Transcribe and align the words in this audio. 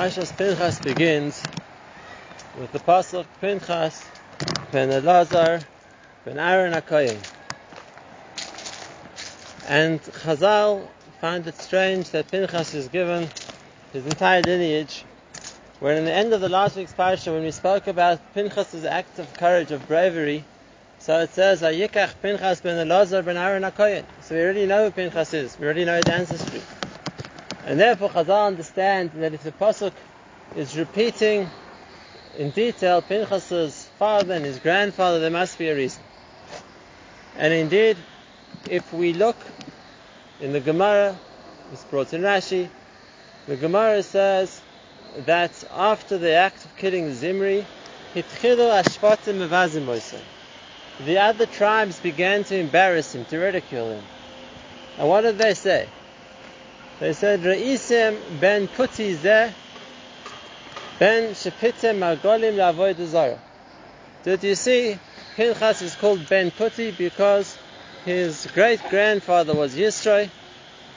Parshas 0.00 0.34
Pinchas 0.34 0.78
begins 0.78 1.42
with 2.58 2.72
the 2.72 2.78
pasuk 2.78 3.26
Pinchas 3.38 4.02
ben 4.72 4.88
Elazar 4.88 5.62
ben 6.24 6.38
Aaron 6.38 6.72
HaKoyin. 6.72 7.18
And 9.68 10.00
Chazal 10.00 10.88
find 11.20 11.46
it 11.46 11.54
strange 11.56 12.08
that 12.12 12.30
Pinchas 12.30 12.72
is 12.72 12.88
given 12.88 13.28
his 13.92 14.06
entire 14.06 14.40
lineage, 14.40 15.04
when 15.80 15.98
in 15.98 16.06
the 16.06 16.14
end 16.14 16.32
of 16.32 16.40
the 16.40 16.48
last 16.48 16.76
week's 16.76 16.94
parsha, 16.94 17.34
when 17.34 17.42
we 17.42 17.50
spoke 17.50 17.86
about 17.86 18.32
Pinchas's 18.32 18.86
act 18.86 19.18
of 19.18 19.30
courage, 19.34 19.70
of 19.70 19.86
bravery, 19.86 20.44
so 20.98 21.20
it 21.20 21.28
says, 21.34 21.60
Ayikach 21.60 22.14
Pinchas 22.22 22.62
ben 22.62 22.88
Elazar 22.88 23.22
ben 23.22 23.36
Aaron 23.36 23.64
HaKoyin. 23.64 24.04
So 24.22 24.34
we 24.34 24.40
already 24.40 24.64
know 24.64 24.86
who 24.86 24.92
Pinchas 24.92 25.34
is. 25.34 25.58
We 25.58 25.66
already 25.66 25.84
know 25.84 25.96
his 25.96 26.06
ancestry. 26.06 26.62
And 27.66 27.78
therefore 27.78 28.10
Chazal 28.10 28.46
understand 28.46 29.12
that 29.16 29.34
if 29.34 29.42
the 29.42 29.52
Pasuk 29.52 29.92
is 30.56 30.76
repeating 30.76 31.48
in 32.38 32.50
detail 32.50 33.02
Pinchas's 33.02 33.88
father 33.98 34.34
and 34.34 34.44
his 34.44 34.58
grandfather, 34.58 35.20
there 35.20 35.30
must 35.30 35.58
be 35.58 35.68
a 35.68 35.74
reason. 35.74 36.02
And 37.36 37.52
indeed, 37.52 37.96
if 38.68 38.92
we 38.92 39.12
look 39.12 39.36
in 40.40 40.52
the 40.52 40.60
Gemara, 40.60 41.18
it's 41.72 41.84
brought 41.84 42.12
in 42.12 42.22
Rashi, 42.22 42.68
the 43.46 43.56
Gemara 43.56 44.02
says 44.02 44.60
that 45.26 45.52
after 45.72 46.18
the 46.18 46.32
act 46.32 46.64
of 46.64 46.76
killing 46.76 47.14
Zimri, 47.14 47.64
The 48.14 48.24
other 51.18 51.46
tribes 51.46 52.00
began 52.00 52.44
to 52.44 52.56
embarrass 52.56 53.14
him, 53.14 53.24
to 53.26 53.38
ridicule 53.38 53.90
him. 53.90 54.02
And 54.98 55.08
what 55.08 55.20
did 55.22 55.38
they 55.38 55.54
say? 55.54 55.88
They 57.00 57.14
said, 57.14 57.40
Re'isim 57.40 58.38
ben 58.40 58.68
puti 58.68 59.14
zeh 59.14 59.50
ben 60.98 61.30
shepitem 61.32 61.98
margolim 61.98 62.56
la'avoid 62.56 63.02
zara. 63.06 63.38
Did 64.22 64.44
you 64.44 64.54
see, 64.54 64.98
Pinchas 65.34 65.80
is 65.80 65.96
called 65.96 66.28
ben 66.28 66.50
puti 66.50 66.94
because 66.94 67.56
his 68.04 68.46
great 68.52 68.82
grandfather 68.90 69.54
was 69.54 69.74
Yisroi, 69.74 70.28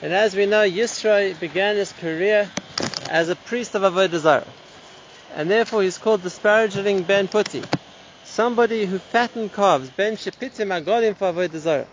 and 0.02 0.12
as 0.12 0.36
we 0.36 0.44
know, 0.44 0.68
Yisroi 0.68 1.40
began 1.40 1.76
his 1.76 1.92
career 1.92 2.50
as 3.08 3.30
a 3.30 3.36
priest 3.36 3.74
of 3.74 3.80
Avodah 3.80 4.18
Zarah. 4.18 4.46
And 5.34 5.50
therefore 5.50 5.82
he's 5.82 5.96
called 5.96 6.22
disparaging 6.22 7.04
Ben 7.04 7.28
Puti. 7.28 7.64
Somebody 8.24 8.84
who 8.84 8.98
fattened 8.98 9.54
calves, 9.54 9.88
Ben 9.88 10.16
Shepitim 10.16 10.68
Agolim 10.68 11.16
for 11.16 11.32
Avodah 11.32 11.58
Zarah. 11.58 11.86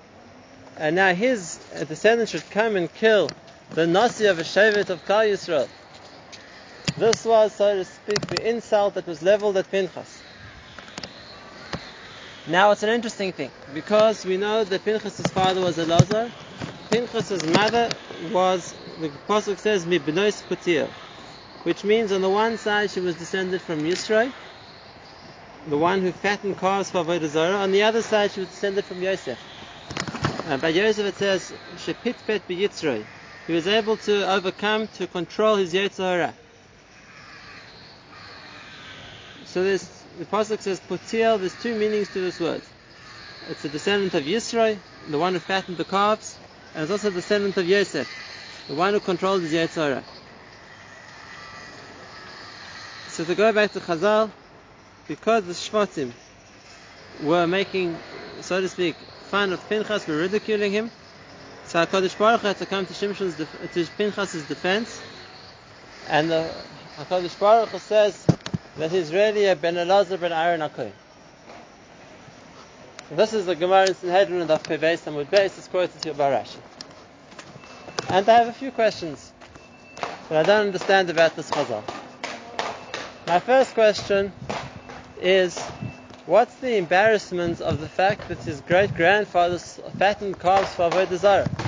And 0.77 0.97
now 0.97 1.13
his 1.13 1.57
descendants 1.87 2.33
should 2.33 2.49
come 2.51 2.75
and 2.75 2.93
kill 2.93 3.29
the 3.73 3.87
Nasi 3.87 4.25
of 4.25 4.37
a 4.39 4.43
Shevet 4.43 4.89
of 4.89 5.05
Kal 5.05 5.23
Yisrael. 5.23 5.67
This 6.97 7.23
was, 7.25 7.53
so 7.53 7.75
to 7.75 7.85
speak, 7.85 8.19
the 8.29 8.49
insult 8.49 8.95
that 8.95 9.07
was 9.07 9.23
leveled 9.23 9.55
at 9.57 9.71
Pinchas. 9.71 10.21
Now 12.47 12.71
it's 12.71 12.83
an 12.83 12.89
interesting 12.89 13.31
thing, 13.31 13.51
because 13.73 14.25
we 14.25 14.35
know 14.35 14.63
that 14.63 14.83
Pinchas' 14.83 15.29
father 15.29 15.61
was 15.61 15.77
Elazar, 15.77 16.31
Pinchas' 16.89 17.45
mother 17.45 17.93
was, 18.31 18.73
the 18.99 19.09
Pasuk 19.29 19.57
says, 19.57 19.85
Mibnois 19.85 20.43
Putir, 20.49 20.87
which 21.63 21.85
means 21.85 22.11
on 22.11 22.21
the 22.21 22.29
one 22.29 22.57
side 22.57 22.91
she 22.91 22.99
was 22.99 23.15
descended 23.15 23.61
from 23.61 23.79
Yisro, 23.83 24.33
the 25.67 25.77
one 25.77 26.01
who 26.01 26.11
fattened 26.11 26.57
calves 26.57 26.91
for 26.91 27.05
Avodah 27.05 27.61
on 27.61 27.71
the 27.71 27.83
other 27.83 28.01
side 28.01 28.31
she 28.31 28.41
was 28.41 28.49
descended 28.49 28.83
from 28.83 29.01
Yosef. 29.01 29.39
Uh, 30.47 30.53
and 30.53 30.61
by 30.61 30.69
Yosef 30.69 31.05
it 31.05 31.15
says, 31.15 31.53
Shepitpet 31.75 32.41
Yitzroi, 32.49 33.05
he 33.51 33.55
was 33.55 33.67
able 33.67 33.97
to 33.97 34.31
overcome, 34.31 34.87
to 34.87 35.05
control 35.07 35.57
his 35.57 35.73
Yetzirah. 35.73 36.31
So 39.43 39.61
this, 39.61 40.05
the 40.17 40.23
Pasuk 40.23 40.61
says 40.61 40.79
Putiel, 40.79 41.37
there's 41.37 41.53
two 41.55 41.75
meanings 41.75 42.07
to 42.09 42.21
this 42.21 42.39
word. 42.39 42.61
It's 43.49 43.65
a 43.65 43.67
descendant 43.67 44.13
of 44.13 44.23
Yisro, 44.23 44.79
the 45.09 45.19
one 45.19 45.33
who 45.33 45.41
fattened 45.41 45.75
the 45.75 45.83
calves, 45.83 46.37
and 46.73 46.83
it's 46.83 46.91
also 46.93 47.09
a 47.09 47.11
descendant 47.11 47.57
of 47.57 47.67
Yosef, 47.67 48.07
the 48.69 48.75
one 48.75 48.93
who 48.93 49.01
controlled 49.01 49.41
his 49.41 49.51
Yetzirah. 49.51 50.05
So 53.07 53.25
to 53.25 53.35
go 53.35 53.51
back 53.51 53.73
to 53.73 53.81
Chazal, 53.81 54.31
because 55.09 55.43
the 55.43 55.51
Shvatim 55.51 56.13
were 57.19 57.47
making, 57.47 57.99
so 58.39 58.61
to 58.61 58.69
speak, 58.69 58.95
fun 59.23 59.51
of 59.51 59.67
Pinchas, 59.67 60.07
were 60.07 60.15
ridiculing 60.15 60.71
him, 60.71 60.89
so 61.71 61.79
uh, 61.79 61.85
HaKadosh 61.85 62.17
Baruch 62.17 62.41
Hu 62.41 62.53
to 62.53 62.65
come 62.65 62.85
to 62.85 62.93
Shimshon's, 62.93 63.35
def- 63.35 63.71
to 63.71 63.85
Pinchas' 63.97 64.43
defense, 64.43 65.01
and 66.09 66.29
uh, 66.29 66.49
the 66.97 67.05
HaKadosh 67.05 67.39
Baruch 67.39 67.69
Hu 67.69 67.79
says 67.79 68.27
that 68.75 68.91
he's 68.91 69.13
really 69.13 69.45
a 69.45 69.55
Ben 69.55 69.75
Elazar 69.75 70.19
ben 70.19 70.33
Aaron 70.33 70.59
HaKoyin. 70.59 70.91
This 73.11 73.31
is 73.31 73.45
the 73.45 73.55
Gemara 73.55 73.87
in 73.87 73.95
Sanhedrin 73.95 74.41
of 74.51 74.63
Pevei 74.63 74.99
Samud 74.99 75.27
Beis, 75.27 75.57
it's 75.57 75.69
quoted 75.69 76.03
here 76.03 76.13
by. 76.13 76.45
And 78.09 78.27
I 78.27 78.33
have 78.33 78.49
a 78.49 78.53
few 78.53 78.71
questions 78.71 79.31
that 80.27 80.43
I 80.43 80.43
don't 80.43 80.67
understand 80.67 81.09
about 81.09 81.37
this 81.37 81.49
Chazal. 81.51 81.83
My 83.27 83.39
first 83.39 83.73
question 83.75 84.33
is, 85.21 85.57
what's 86.25 86.55
the 86.55 86.75
embarrassment 86.75 87.61
of 87.61 87.79
the 87.79 87.87
fact 87.87 88.27
that 88.27 88.39
his 88.39 88.59
great 88.59 88.93
grandfather 88.93 89.57
fattened 89.57 90.37
calves 90.37 90.75
for 90.75 90.89
Avodah 90.89 91.15
Zarah? 91.15 91.60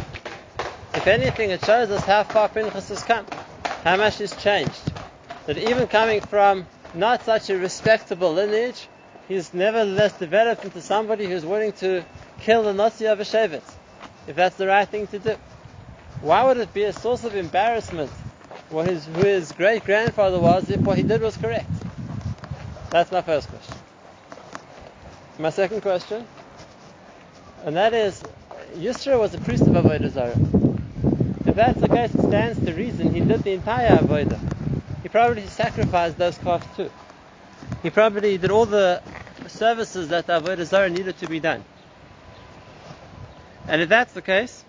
If 0.95 1.07
anything, 1.07 1.49
it 1.49 1.65
shows 1.65 1.89
us 1.89 2.05
how 2.05 2.23
far 2.23 2.49
Pinchas 2.49 2.89
has 2.89 3.01
come, 3.03 3.25
how 3.83 3.97
much 3.97 4.19
he's 4.19 4.35
changed. 4.35 4.93
That 5.47 5.57
even 5.57 5.87
coming 5.87 6.21
from 6.21 6.67
not 6.93 7.23
such 7.23 7.49
a 7.49 7.57
respectable 7.57 8.31
lineage, 8.31 8.87
he's 9.27 9.53
nevertheless 9.53 10.13
developed 10.19 10.63
into 10.65 10.81
somebody 10.81 11.27
who's 11.27 11.45
willing 11.45 11.71
to 11.73 12.05
kill 12.41 12.63
the 12.63 12.73
Nasi 12.73 13.05
of 13.07 13.19
a 13.19 13.23
Shevet, 13.23 13.63
if 14.27 14.35
that's 14.35 14.55
the 14.55 14.67
right 14.67 14.87
thing 14.87 15.07
to 15.07 15.19
do. 15.19 15.35
Why 16.21 16.45
would 16.45 16.57
it 16.57 16.73
be 16.73 16.83
a 16.83 16.93
source 16.93 17.23
of 17.23 17.35
embarrassment 17.35 18.11
what 18.69 18.87
his, 18.87 19.05
who 19.05 19.23
his 19.23 19.51
great 19.51 19.83
grandfather 19.83 20.39
was 20.39 20.69
if 20.69 20.79
what 20.79 20.97
he 20.97 21.03
did 21.03 21.21
was 21.21 21.35
correct? 21.35 21.69
That's 22.91 23.11
my 23.11 23.21
first 23.21 23.49
question. 23.49 23.75
My 25.39 25.49
second 25.49 25.81
question, 25.81 26.27
and 27.65 27.75
that 27.75 27.93
is, 27.93 28.23
Yisra 28.75 29.19
was 29.19 29.33
a 29.33 29.39
priest 29.39 29.63
of 29.63 29.69
Avodah 29.69 30.09
Zarah. 30.09 30.72
If 31.45 31.55
that's 31.55 31.81
the 31.81 31.89
case, 31.89 32.13
it 32.15 32.21
stands 32.27 32.59
to 32.65 32.73
reason 32.73 33.13
he 33.13 33.19
did 33.19 33.43
the 33.43 33.51
entire 33.51 34.01
Avodah. 34.01 34.39
He 35.03 35.09
probably 35.09 35.45
sacrificed 35.47 36.17
those 36.17 36.37
calves 36.37 36.65
too. 36.77 36.89
He 37.81 37.89
probably 37.89 38.37
did 38.37 38.49
all 38.49 38.65
the 38.65 39.01
services 39.47 40.09
that 40.09 40.25
the 40.25 40.39
Avodah 40.39 40.65
Zarah 40.65 40.89
needed 40.89 41.17
to 41.17 41.27
be 41.27 41.41
done. 41.41 41.63
And 43.67 43.81
if 43.81 43.89
that's 43.89 44.13
the 44.13 44.21
case, 44.21 44.63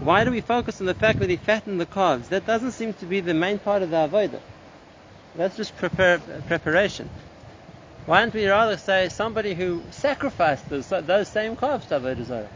why 0.00 0.24
do 0.24 0.30
we 0.30 0.40
focus 0.40 0.80
on 0.80 0.86
the 0.86 0.94
fact 0.94 1.18
that 1.18 1.28
he 1.28 1.36
fattened 1.36 1.80
the 1.80 1.86
calves? 1.86 2.28
That 2.28 2.46
doesn't 2.46 2.72
seem 2.72 2.94
to 2.94 3.06
be 3.06 3.20
the 3.20 3.34
main 3.34 3.58
part 3.58 3.82
of 3.82 3.90
the 3.90 4.08
Avodah. 4.08 4.40
That's 5.34 5.56
just 5.56 5.76
prepare, 5.76 6.18
preparation. 6.46 7.10
Why 8.06 8.20
don't 8.20 8.32
we 8.32 8.46
rather 8.46 8.76
say 8.76 9.08
somebody 9.08 9.54
who 9.54 9.82
sacrificed 9.90 10.68
those, 10.68 10.88
those 10.88 11.28
same 11.28 11.56
calves 11.56 11.86
to 11.86 12.00
Avodah 12.00 12.24
Zarah? 12.24 12.48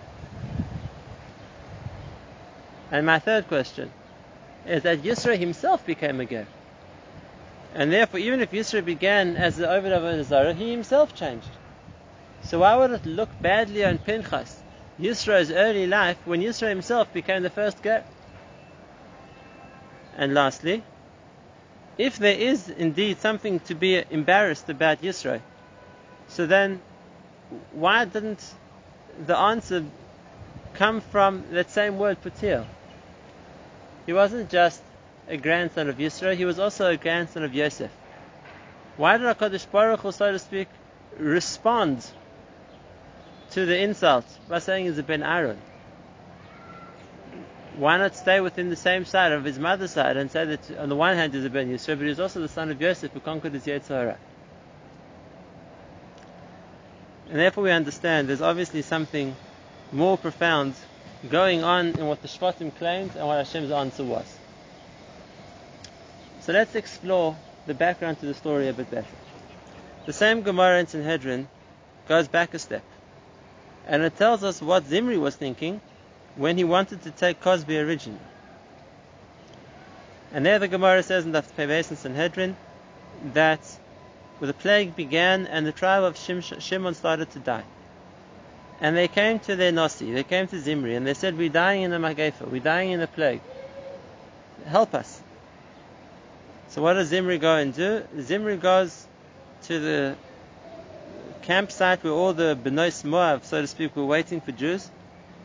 And 2.90 3.06
my 3.06 3.18
third 3.18 3.48
question 3.48 3.90
is 4.66 4.82
that 4.82 5.02
Yisra 5.02 5.36
himself 5.36 5.84
became 5.84 6.20
a 6.20 6.26
ger. 6.26 6.46
And 7.74 7.92
therefore, 7.92 8.20
even 8.20 8.40
if 8.40 8.52
Yisra 8.52 8.84
began 8.84 9.36
as 9.36 9.56
the 9.56 9.68
Ovid 9.68 9.92
of 9.92 10.26
Zarah, 10.26 10.54
he 10.54 10.70
himself 10.70 11.14
changed. 11.14 11.48
So 12.42 12.60
why 12.60 12.76
would 12.76 12.92
it 12.92 13.06
look 13.06 13.30
badly 13.42 13.84
on 13.84 13.98
Pinchas, 13.98 14.62
Yisra's 15.00 15.50
early 15.50 15.86
life, 15.86 16.18
when 16.24 16.40
Yisra 16.40 16.68
himself 16.68 17.12
became 17.12 17.42
the 17.42 17.50
first 17.50 17.82
ger? 17.82 18.04
And 20.16 20.34
lastly, 20.34 20.84
if 21.98 22.18
there 22.18 22.36
is 22.36 22.68
indeed 22.68 23.18
something 23.18 23.60
to 23.60 23.74
be 23.74 24.04
embarrassed 24.10 24.68
about 24.68 25.02
Yisro, 25.02 25.40
so 26.28 26.46
then 26.46 26.80
why 27.72 28.04
didn't 28.04 28.54
the 29.26 29.36
answer 29.36 29.84
come 30.74 31.00
from 31.00 31.44
that 31.52 31.70
same 31.70 31.98
word 31.98 32.22
Putil? 32.22 32.66
He 34.06 34.12
wasn't 34.12 34.50
just 34.50 34.82
a 35.28 35.36
grandson 35.36 35.88
of 35.88 35.96
Yisro, 35.96 36.36
he 36.36 36.44
was 36.44 36.58
also 36.58 36.90
a 36.90 36.96
grandson 36.96 37.44
of 37.44 37.54
Yosef. 37.54 37.90
Why 38.96 39.16
did 39.16 39.26
HaKadosh 39.26 39.70
Baruch 39.70 40.00
Hu, 40.00 40.12
so 40.12 40.30
to 40.30 40.38
speak, 40.38 40.68
respond 41.18 42.04
to 43.52 43.66
the 43.66 43.78
insult 43.78 44.26
by 44.48 44.58
saying 44.58 44.86
he's 44.86 44.98
a 44.98 45.02
Ben 45.02 45.22
Aaron? 45.22 45.58
why 47.76 47.98
not 47.98 48.14
stay 48.14 48.40
within 48.40 48.70
the 48.70 48.76
same 48.76 49.04
side 49.04 49.32
of 49.32 49.44
his 49.44 49.58
mother's 49.58 49.90
side 49.90 50.16
and 50.16 50.30
say 50.30 50.44
that 50.44 50.78
on 50.78 50.88
the 50.88 50.96
one 50.96 51.16
hand 51.16 51.34
he's 51.34 51.44
a 51.44 51.50
Ben 51.50 51.68
Yisro, 51.68 51.96
but 51.98 52.06
he's 52.06 52.20
also 52.20 52.40
the 52.40 52.48
son 52.48 52.70
of 52.70 52.80
Yosef 52.80 53.12
who 53.12 53.20
conquered 53.20 53.52
his 53.52 53.64
Yetzirah? 53.64 54.16
And 57.30 57.38
therefore 57.38 57.64
we 57.64 57.70
understand 57.72 58.28
there's 58.28 58.42
obviously 58.42 58.82
something 58.82 59.34
more 59.94 60.18
profound 60.18 60.74
going 61.30 61.62
on 61.62 61.86
in 61.86 62.06
what 62.06 62.20
the 62.20 62.28
Shvatim 62.28 62.74
claimed 62.76 63.14
and 63.16 63.26
what 63.26 63.38
Hashem's 63.38 63.70
answer 63.70 64.02
was. 64.02 64.26
So 66.40 66.52
let's 66.52 66.74
explore 66.74 67.36
the 67.66 67.74
background 67.74 68.18
to 68.20 68.26
the 68.26 68.34
story 68.34 68.68
a 68.68 68.72
bit 68.72 68.90
better. 68.90 69.06
The 70.04 70.12
same 70.12 70.42
Gemara 70.42 70.80
in 70.80 70.86
Sanhedrin 70.88 71.48
goes 72.08 72.28
back 72.28 72.52
a 72.52 72.58
step. 72.58 72.82
And 73.86 74.02
it 74.02 74.16
tells 74.16 74.42
us 74.42 74.60
what 74.60 74.84
Zimri 74.84 75.16
was 75.16 75.36
thinking 75.36 75.80
when 76.36 76.58
he 76.58 76.64
wanted 76.64 77.02
to 77.02 77.10
take 77.10 77.40
Cozbi 77.40 77.78
originally. 77.78 78.20
And 80.32 80.44
there 80.44 80.58
the 80.58 80.68
Gemara 80.68 81.02
says 81.04 81.24
in 81.24 81.32
the 81.32 81.42
Peves 81.42 81.96
Sanhedrin 81.96 82.56
that 83.32 83.60
the 84.40 84.52
plague 84.52 84.96
began 84.96 85.46
and 85.46 85.64
the 85.64 85.72
tribe 85.72 86.02
of 86.02 86.18
Shimon 86.18 86.94
started 86.94 87.30
to 87.30 87.38
die. 87.38 87.64
And 88.84 88.94
they 88.94 89.08
came 89.08 89.38
to 89.38 89.56
their 89.56 89.72
Nasi, 89.72 90.12
they 90.12 90.24
came 90.24 90.46
to 90.48 90.60
Zimri, 90.60 90.94
and 90.94 91.06
they 91.06 91.14
said, 91.14 91.38
We're 91.38 91.48
dying 91.48 91.84
in 91.84 91.92
a 91.94 91.98
Magefa, 91.98 92.46
we're 92.46 92.60
dying 92.60 92.90
in 92.90 93.00
a 93.00 93.06
plague. 93.06 93.40
Help 94.66 94.94
us. 94.94 95.22
So 96.68 96.82
what 96.82 96.92
does 96.92 97.08
Zimri 97.08 97.38
go 97.38 97.56
and 97.56 97.72
do? 97.72 98.02
Zimri 98.20 98.58
goes 98.58 99.06
to 99.62 99.80
the 99.80 100.16
campsite 101.40 102.04
where 102.04 102.12
all 102.12 102.34
the 102.34 102.58
Benois 102.62 103.02
Moab, 103.04 103.46
so 103.46 103.62
to 103.62 103.66
speak, 103.66 103.96
were 103.96 104.04
waiting 104.04 104.42
for 104.42 104.52
Jews, 104.52 104.90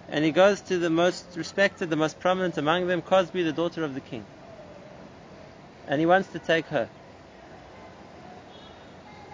and 0.10 0.26
he 0.26 0.32
goes 0.32 0.60
to 0.64 0.78
the 0.78 0.90
most 0.90 1.24
respected, 1.38 1.90
the 1.90 1.96
most 1.96 2.20
prominent 2.20 2.58
among 2.58 2.88
them, 2.88 3.02
Cozbi, 3.02 3.46
the 3.46 3.54
daughter 3.54 3.86
of 3.86 3.94
the 3.94 4.02
king. 4.02 4.26
And 5.88 6.02
he 6.02 6.06
wants 6.06 6.28
to 6.34 6.40
take 6.40 6.66
her. 6.66 6.90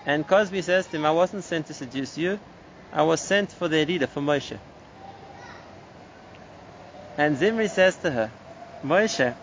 And 0.06 0.28
Cozbi 0.28 0.62
says 0.62 0.86
to 0.86 0.98
him, 0.98 1.08
I 1.08 1.12
wasn't 1.12 1.44
sent 1.44 1.66
to 1.68 1.74
seduce 1.74 2.20
you, 2.20 2.40
I 2.96 3.04
was 3.04 3.20
sent 3.20 3.52
for 3.52 3.68
the 3.68 3.86
leader, 3.86 4.08
for 4.08 4.22
Moshe. 4.22 4.58
And 7.18 7.36
Zimri 7.36 7.68
says 7.68 7.98
to 7.98 8.10
her, 8.10 8.32
Moshe 8.86 9.36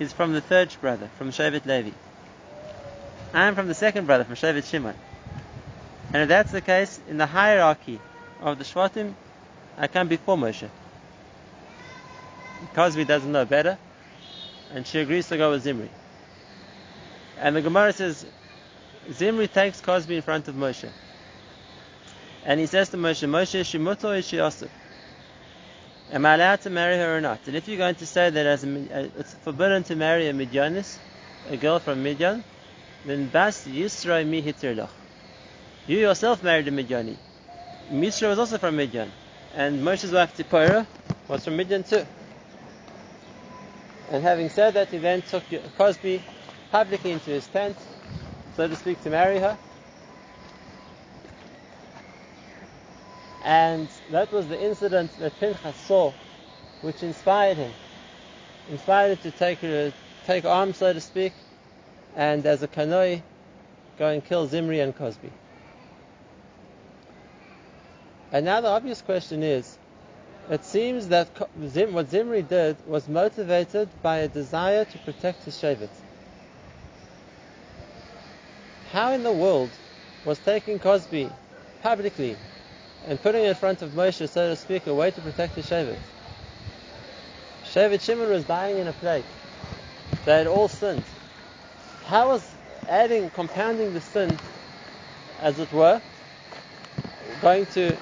is 0.00 0.14
from 0.14 0.32
the 0.32 0.40
third 0.40 0.74
brother, 0.80 1.10
from 1.18 1.30
Shevet 1.30 1.66
Levi. 1.66 1.90
I 3.34 3.44
am 3.44 3.54
from 3.54 3.68
the 3.68 3.74
second 3.74 4.06
brother, 4.06 4.24
from 4.24 4.34
Shevet 4.34 4.64
Shimon. 4.64 4.94
And 6.14 6.22
if 6.22 6.28
that's 6.28 6.52
the 6.52 6.62
case, 6.62 6.98
in 7.10 7.18
the 7.18 7.26
hierarchy 7.26 8.00
of 8.40 8.56
the 8.56 8.64
Shvatim, 8.64 9.12
I 9.76 9.86
come 9.86 10.08
before 10.08 10.38
Moshe. 10.38 10.70
Cozbi 12.74 13.06
doesn't 13.06 13.30
know 13.30 13.44
better, 13.44 13.76
and 14.72 14.86
she 14.86 15.00
agrees 15.00 15.28
to 15.28 15.36
go 15.36 15.50
with 15.50 15.64
Zimri. 15.64 15.90
And 17.42 17.56
the 17.56 17.60
Gemara 17.60 17.92
says, 17.92 18.24
Zimri 19.12 19.48
takes 19.48 19.82
Cozbi 19.82 20.16
in 20.16 20.22
front 20.22 20.48
of 20.48 20.54
Moshe. 20.54 20.88
And 22.44 22.60
he 22.60 22.66
says 22.66 22.90
to 22.90 22.96
Moshe, 22.96 23.26
Moshe, 23.28 23.60
Shimuto 23.60 24.16
is 24.16 24.26
Shiasu. 24.26 24.68
Am 26.12 26.26
I 26.26 26.34
allowed 26.34 26.60
to 26.62 26.70
marry 26.70 26.96
her 26.96 27.16
or 27.16 27.20
not? 27.20 27.40
And 27.46 27.56
if 27.56 27.66
you're 27.66 27.78
going 27.78 27.94
to 27.96 28.06
say 28.06 28.28
that 28.28 28.46
as 28.46 28.64
a, 28.64 28.68
uh, 28.68 29.08
it's 29.18 29.34
forbidden 29.34 29.82
to 29.84 29.96
marry 29.96 30.28
a 30.28 30.32
Midianis, 30.34 30.98
a 31.48 31.56
girl 31.56 31.78
from 31.78 32.02
Midian, 32.02 32.44
then 33.06 33.28
Bas 33.28 33.66
Yisro 33.66 34.26
mi 34.26 34.42
hitirloch. 34.42 34.90
You 35.86 35.98
yourself 35.98 36.42
married 36.42 36.68
a 36.68 36.70
Midiani. 36.70 37.16
Mishra 37.90 38.28
was 38.28 38.38
also 38.38 38.58
from 38.58 38.76
Midian. 38.76 39.10
And 39.54 39.82
Moshe's 39.82 40.12
wife 40.12 40.36
Tzipora 40.36 40.86
was 41.28 41.44
from 41.44 41.56
Midian 41.56 41.82
too. 41.84 42.06
And 44.10 44.22
having 44.22 44.50
said 44.50 44.74
that, 44.74 44.88
he 44.88 44.98
then 44.98 45.22
took 45.22 45.44
Cozbi 45.78 46.20
publicly 46.70 47.12
into 47.12 47.30
his 47.30 47.46
tent, 47.46 47.76
so 48.56 48.68
to 48.68 48.76
speak, 48.76 49.02
to 49.02 49.10
marry 49.10 49.38
her. 49.38 49.56
And 53.44 53.88
that 54.10 54.32
was 54.32 54.48
the 54.48 54.60
incident 54.60 55.18
that 55.18 55.38
Pinchas 55.38 55.76
saw, 55.76 56.12
which 56.80 57.02
inspired 57.02 57.58
him. 57.58 57.72
Inspired 58.70 59.18
him 59.18 59.30
to 59.30 59.30
take, 59.30 59.92
take 60.26 60.46
arms, 60.46 60.78
so 60.78 60.94
to 60.94 61.00
speak, 61.00 61.34
and 62.16 62.44
as 62.46 62.62
a 62.62 62.68
kanoi, 62.68 63.22
go 63.98 64.08
and 64.08 64.24
kill 64.24 64.46
Zimri 64.46 64.80
and 64.80 64.96
Cozbi. 64.96 65.30
And 68.32 68.46
now 68.46 68.62
the 68.62 68.68
obvious 68.68 69.02
question 69.02 69.42
is, 69.42 69.76
it 70.50 70.64
seems 70.64 71.08
that 71.08 71.28
what 71.92 72.08
Zimri 72.08 72.42
did 72.42 72.76
was 72.86 73.08
motivated 73.08 73.88
by 74.02 74.18
a 74.18 74.28
desire 74.28 74.86
to 74.86 74.98
protect 74.98 75.44
his 75.44 75.54
Shevet. 75.56 75.90
How 78.90 79.12
in 79.12 79.22
the 79.22 79.32
world 79.32 79.70
was 80.24 80.38
taking 80.38 80.78
Cozbi 80.78 81.30
publicly 81.82 82.36
and 83.06 83.20
putting 83.20 83.44
in 83.44 83.54
front 83.54 83.82
of 83.82 83.90
Moshe, 83.92 84.28
so 84.28 84.48
to 84.48 84.56
speak, 84.56 84.86
a 84.86 84.94
way 84.94 85.10
to 85.10 85.20
protect 85.20 85.56
his 85.56 85.66
Shevet. 85.66 85.98
Shevet 87.64 88.00
Shimon 88.00 88.30
was 88.30 88.44
dying 88.44 88.78
in 88.78 88.86
a 88.86 88.92
plague. 88.92 89.24
They 90.24 90.38
had 90.38 90.46
all 90.46 90.68
sinned. 90.68 91.04
How 92.06 92.28
was 92.28 92.54
adding, 92.88 93.30
compounding 93.30 93.92
the 93.92 94.00
sin, 94.00 94.38
as 95.40 95.58
it 95.58 95.70
were, 95.72 96.00
going 97.42 97.66
to 97.66 97.96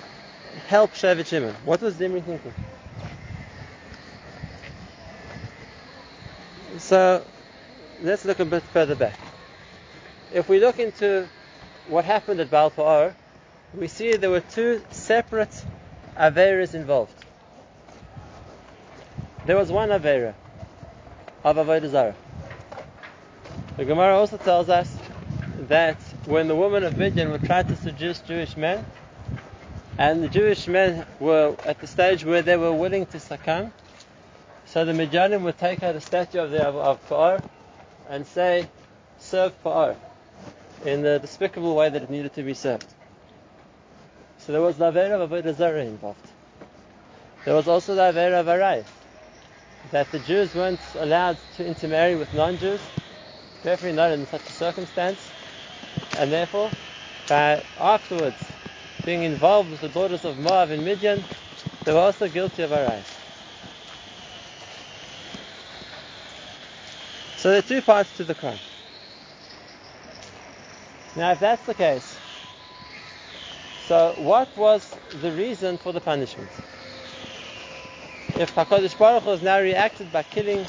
help 0.69 0.93
Shevet 0.93 1.27
Shimon? 1.27 1.55
What 1.65 1.81
was 1.81 1.95
Zimri 1.95 2.21
thinking? 2.21 2.55
So, 6.79 7.25
let's 8.03 8.25
look 8.25 8.41
a 8.41 8.45
bit 8.45 8.63
further 8.63 8.95
back. 8.95 9.19
If 10.33 10.49
we 10.49 10.61
look 10.61 10.79
into 10.79 11.29
what 11.89 12.05
happened 12.05 12.41
at 12.41 12.51
Baal 12.51 12.71
we 13.75 13.89
see 13.89 14.17
there 14.17 14.31
were 14.31 14.41
two 14.41 14.83
separate 14.91 15.65
Averas 16.17 16.75
involved. 16.75 17.15
There 19.47 19.57
was 19.57 19.73
one 19.73 19.89
Avera 19.89 20.35
of 21.43 21.57
Avodah 21.57 21.89
Zarah. 21.89 22.15
The 23.77 23.85
Gemara 23.85 24.17
also 24.17 24.37
tells 24.37 24.69
us 24.69 24.99
that 25.69 25.97
when 26.27 26.49
the 26.49 26.55
woman 26.55 26.85
of 26.85 26.97
Midian 26.97 27.31
would 27.31 27.43
try 27.45 27.63
to 27.63 27.77
seduce 27.77 28.21
Jewish 28.21 28.57
men, 28.57 28.85
and 29.99 30.23
the 30.23 30.29
Jewish 30.29 30.69
men 30.69 31.07
were 31.19 31.57
at 31.65 31.81
the 31.81 31.87
stage 31.87 32.25
where 32.25 32.43
they 32.43 32.57
were 32.57 32.73
willing 32.73 33.07
to 33.07 33.21
succumb, 33.21 33.73
so 34.67 34.85
the 34.85 34.95
Midianim 34.95 35.43
would 35.45 35.59
take 35.59 35.83
out 35.83 35.97
a 35.97 36.01
statue 36.01 36.39
of 36.39 36.51
the 36.51 36.63
of 36.65 37.09
Pa'ar 37.09 37.43
and 38.09 38.27
say, 38.27 38.67
serve 39.19 39.53
Pa'ar, 39.65 39.97
in 40.85 41.03
the 41.03 41.19
despicable 41.19 41.75
way 41.75 41.89
that 41.89 42.03
it 42.03 42.11
needed 42.11 42.35
to 42.35 42.43
be 42.43 42.55
served. 42.55 42.87
So 44.45 44.51
there 44.51 44.61
was 44.61 44.77
the 44.77 44.91
Avera 44.91 45.21
of 45.21 45.31
Avodah 45.31 45.55
Zarah 45.55 45.85
involved. 45.85 46.19
There 47.45 47.55
was 47.55 47.69
also 47.69 47.95
the 47.95 48.01
Avera 48.01 48.41
of 48.41 48.47
Arayis, 48.47 48.87
that 49.93 50.11
the 50.11 50.19
Jews 50.19 50.53
weren't 50.53 50.81
allowed 50.97 51.39
to 51.57 51.65
intermarry 51.65 52.17
with 52.17 52.35
non-Jews, 52.35 52.81
definitely 53.63 53.97
not 53.97 54.11
in 54.11 54.27
such 54.27 54.43
a 54.43 54.53
circumstance, 54.53 55.31
and 56.19 56.33
therefore, 56.33 56.73
by 57.29 57.63
afterwards 57.79 58.43
being 59.05 59.23
involved 59.23 59.71
with 59.71 59.81
the 59.81 59.89
daughters 59.89 60.25
of 60.25 60.37
Moab 60.41 60.71
and 60.71 60.85
Midian, 60.85 61.23
they 61.85 61.93
were 61.93 62.01
also 62.01 62.29
guilty 62.29 62.65
of 62.65 62.71
Arayis. 62.71 63.07
So 67.37 67.51
there 67.51 67.59
are 67.59 67.63
two 67.63 67.83
parts 67.83 68.17
to 68.17 68.25
the 68.25 68.35
crime. 68.35 68.59
Now, 71.15 71.31
if 71.31 71.39
that's 71.39 71.65
the 71.65 71.75
case, 71.75 72.19
so, 73.93 74.15
what 74.23 74.49
was 74.57 74.97
the 75.21 75.31
reason 75.33 75.77
for 75.77 75.93
the 75.93 76.01
punishment? 76.01 76.49
If 78.39 78.55
Hakadosh 78.55 78.99
Baruch 78.99 79.25
has 79.25 79.43
now 79.43 79.61
reacted 79.61 80.11
by 80.11 80.23
killing 80.23 80.65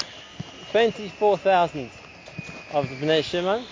24,000 0.72 1.88
of 2.74 2.86
the 2.90 2.96
Bnei 2.96 3.24
Shimon, 3.24 3.62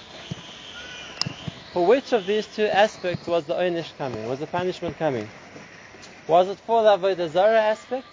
for 1.75 1.85
which 1.85 2.15
of 2.15 2.25
these 2.27 2.47
two 2.47 2.65
aspects 2.65 3.29
was 3.29 3.45
the 3.45 3.53
Oynish 3.53 3.95
coming? 3.99 4.27
Was 4.27 4.39
the 4.39 4.47
punishment 4.47 4.99
coming? 4.99 5.29
Was 6.27 6.49
it 6.49 6.59
for 6.61 6.83
the 6.83 6.97
Avodah 6.97 7.29
Zarah 7.29 7.61
aspect? 7.61 8.07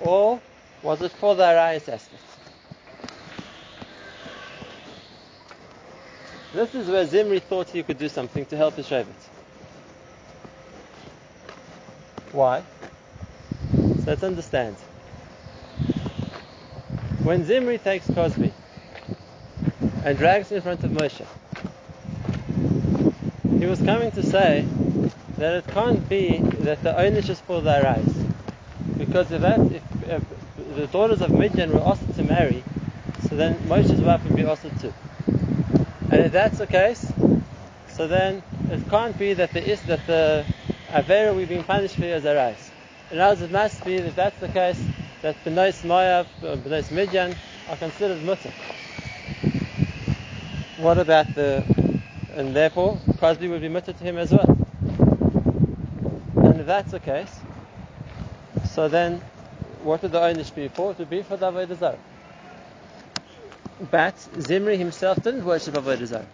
Or 0.00 0.40
was 0.82 1.02
it 1.02 1.12
for 1.12 1.34
the 1.34 1.42
Arayas 1.42 1.90
aspect? 1.90 2.22
This 6.54 6.74
is 6.74 6.88
where 6.88 7.04
Zimri 7.04 7.40
thought 7.40 7.68
he 7.68 7.82
could 7.82 7.98
do 7.98 8.08
something 8.08 8.46
to 8.46 8.56
help 8.56 8.76
his 8.76 8.86
Shevet. 8.86 9.31
Why? 12.32 12.62
So 13.72 14.04
let's 14.06 14.22
understand. 14.22 14.76
When 17.22 17.44
Zimri 17.44 17.78
takes 17.78 18.06
Cozbi 18.06 18.52
and 20.04 20.16
drags 20.16 20.50
him 20.50 20.56
in 20.56 20.62
front 20.62 20.82
of 20.82 20.90
Moshe, 20.92 21.26
he 23.58 23.66
was 23.66 23.80
coming 23.82 24.10
to 24.12 24.22
say 24.22 24.64
that 25.36 25.54
it 25.54 25.66
can't 25.68 26.08
be 26.08 26.38
that 26.38 26.82
the 26.82 26.98
ownership 26.98 27.30
is 27.30 27.40
for 27.40 27.60
their 27.60 27.86
eyes. 27.86 28.14
Because 28.96 29.30
if 29.30 29.42
that, 29.42 29.60
if, 29.60 29.82
if, 30.08 30.22
the 30.74 30.86
daughters 30.86 31.20
of 31.20 31.30
Midian 31.30 31.72
were 31.72 31.86
asked 31.86 32.14
to 32.16 32.24
marry, 32.24 32.64
so 33.28 33.36
then 33.36 33.56
Moshe's 33.68 34.00
wife 34.00 34.24
would 34.24 34.36
be 34.36 34.44
asked 34.44 34.80
too. 34.80 34.92
And 36.10 36.14
if 36.14 36.32
that's 36.32 36.58
the 36.58 36.66
case, 36.66 37.12
so 37.88 38.08
then 38.08 38.42
it 38.70 38.88
can't 38.88 39.18
be 39.18 39.34
that 39.34 39.52
the 39.52 39.62
is 39.62 39.82
that 39.82 40.06
the 40.06 40.44
Avera 40.92 41.34
we've 41.34 41.48
been 41.48 41.64
punished 41.64 41.96
for 41.96 42.04
as 42.04 42.26
a 42.26 42.34
race. 42.34 42.70
In 43.10 43.18
other 43.18 43.30
words, 43.30 43.42
it 43.42 43.50
must 43.50 43.82
be, 43.82 43.94
if 43.94 44.14
that's 44.14 44.38
the 44.40 44.48
case, 44.48 44.78
that 45.22 45.42
Benois 45.42 45.82
Moab, 45.84 46.26
uh, 46.42 46.56
Benois 46.56 46.90
Midian 46.90 47.34
are 47.70 47.76
considered 47.78 48.22
mutter. 48.22 48.52
what 50.76 50.98
about 50.98 51.34
the, 51.34 51.64
and 52.34 52.54
therefore 52.54 52.98
Cozbi 53.12 53.48
would 53.48 53.62
be 53.62 53.70
mutter 53.70 53.94
to 53.94 54.04
him 54.04 54.18
as 54.18 54.32
well. 54.32 54.66
And 56.36 56.60
if 56.60 56.66
that's 56.66 56.90
the 56.90 57.00
case, 57.00 57.40
so 58.66 58.88
then 58.88 59.22
what 59.84 60.02
would 60.02 60.12
the 60.12 60.20
Oynish 60.20 60.54
be 60.54 60.68
for? 60.68 60.90
It 60.90 60.98
would 60.98 61.08
be 61.08 61.22
for 61.22 61.38
the 61.38 61.50
Avodah 61.50 61.78
Zarah. 61.78 61.98
But 63.90 64.18
Zimri 64.38 64.76
himself 64.76 65.22
didn't 65.22 65.46
worship 65.46 65.72
Avodah 65.72 66.06
Zarah. 66.06 66.26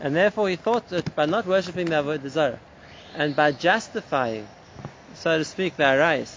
And 0.00 0.14
therefore 0.14 0.48
he 0.48 0.54
thought 0.54 0.88
that 0.90 1.12
by 1.16 1.26
not 1.26 1.44
worshipping 1.44 1.86
the 1.86 1.96
Avodah 1.96 2.28
Zarah, 2.28 2.60
and 3.14 3.34
by 3.36 3.52
justifying, 3.52 4.46
so 5.14 5.38
to 5.38 5.44
speak, 5.44 5.76
the 5.76 5.82
Arayis, 5.84 6.34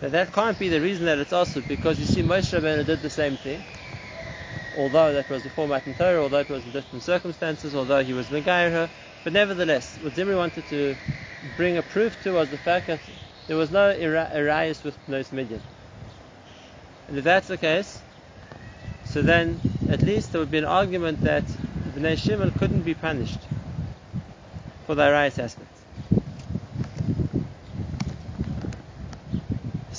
that 0.00 0.12
that 0.12 0.32
can't 0.32 0.58
be 0.58 0.68
the 0.68 0.80
reason 0.80 1.06
that 1.06 1.18
it's 1.18 1.32
also 1.32 1.60
because 1.60 1.98
you 1.98 2.06
see 2.06 2.22
Moshe 2.22 2.52
Rabbeinu 2.58 2.86
did 2.86 3.02
the 3.02 3.10
same 3.10 3.36
thing, 3.36 3.64
although 4.76 5.12
that 5.14 5.28
was 5.28 5.42
before 5.42 5.68
Matan 5.68 5.94
Torah, 5.94 6.22
although 6.22 6.38
it 6.40 6.48
was 6.48 6.64
in 6.64 6.72
different 6.72 7.02
circumstances, 7.02 7.74
although 7.74 8.02
he 8.04 8.12
was 8.12 8.28
Megair 8.30 8.90
but 9.22 9.34
nevertheless, 9.34 9.98
what 10.00 10.14
Zimri 10.14 10.34
wanted 10.34 10.66
to 10.68 10.96
bring 11.42 11.76
a 11.76 11.82
proof 11.82 12.20
to 12.22 12.32
was 12.32 12.50
the 12.50 12.58
fact 12.58 12.86
that 12.86 13.00
there 13.46 13.56
was 13.56 13.70
no 13.70 13.90
Arias 13.90 14.82
with 14.82 14.96
Nos 15.08 15.30
Midian. 15.32 15.62
And 17.08 17.18
if 17.18 17.24
that's 17.24 17.48
the 17.48 17.58
case, 17.58 18.02
so 19.04 19.22
then 19.22 19.60
at 19.88 20.02
least 20.02 20.32
there 20.32 20.40
would 20.40 20.50
be 20.50 20.58
an 20.58 20.64
argument 20.64 21.22
that 21.22 21.44
Bnei 21.86 22.16
Shimon 22.18 22.52
couldn't 22.52 22.82
be 22.84 22.94
punished 22.94 23.40
for 24.86 24.94
the 24.94 25.02
Arias 25.02 25.38
aspect. 25.38 25.69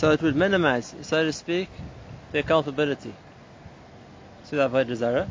So 0.02 0.10
it 0.10 0.22
would 0.24 0.36
minimize, 0.36 0.96
so 1.04 1.24
to 1.24 1.32
speak, 1.32 1.70
their 2.32 2.42
culpability 2.42 3.14
to 4.50 4.56
the 4.56 4.68
Avodah 4.68 4.96
Zarah. 4.96 5.30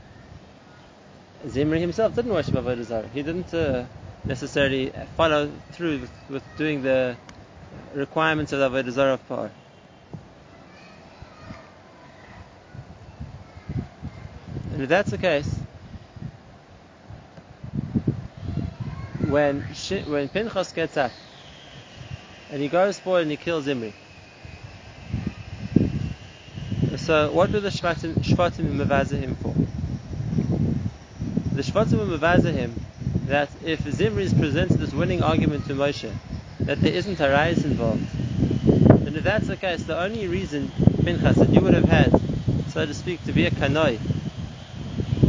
Zimri 1.49 1.81
himself 1.81 2.15
didn't 2.15 2.33
worship 2.33 2.55
Avodah 2.55 2.85
Zarah. 2.85 3.09
He 3.12 3.25
didn't 3.25 3.53
uh, 3.53 3.87
necessarily 4.29 4.93
follow 5.17 5.50
through 5.73 6.03
with, 6.03 6.12
with, 6.29 6.57
doing 6.57 6.85
the 6.85 7.17
requirements 7.95 8.53
of 8.53 8.61
the 8.61 8.71
Avodah 8.71 8.93
Zarah 8.93 9.15
of 9.15 9.29
Pe'or. 9.29 9.50
And 14.73 14.83
if 14.85 14.89
that's 14.89 15.11
the 15.11 15.19
case, 15.19 15.53
when 19.31 19.62
when 20.07 20.29
Pinchas 20.29 20.71
gets 20.71 20.97
up 20.97 21.11
and 22.53 22.62
he 22.62 22.69
goes 22.69 23.00
forward 23.00 23.23
and 23.23 23.33
he 23.33 23.37
kills 23.37 23.65
Zimri, 23.65 23.93
so 27.11 27.33
what 27.33 27.50
were 27.50 27.59
the 27.59 27.71
Shvatim, 27.71 28.14
Shvatim 28.23 28.71
him 29.11 29.35
for? 29.35 29.52
The 31.57 31.62
Shvatim 31.62 32.55
him 32.55 32.81
that 33.26 33.50
if 33.64 33.81
Zimri 33.81 34.29
presents 34.38 34.76
this 34.76 34.93
winning 34.93 35.21
argument 35.21 35.67
to 35.67 35.73
Moshe, 35.73 36.09
that 36.61 36.81
there 36.81 36.93
isn't 36.93 37.19
a 37.19 37.29
rise 37.29 37.64
involved, 37.64 38.07
then 39.05 39.17
if 39.17 39.25
that's 39.25 39.49
the 39.49 39.57
case, 39.57 39.83
the 39.83 40.00
only 40.00 40.29
reason, 40.29 40.71
Pinchas, 41.02 41.35
that 41.35 41.49
you 41.49 41.61
would 41.61 41.75
have 41.75 41.88
had, 41.88 42.12
so 42.69 42.87
to 42.87 42.95
speak, 42.95 43.25
to 43.25 43.33
be 43.33 43.47
a 43.47 43.50
kanoi 43.50 43.99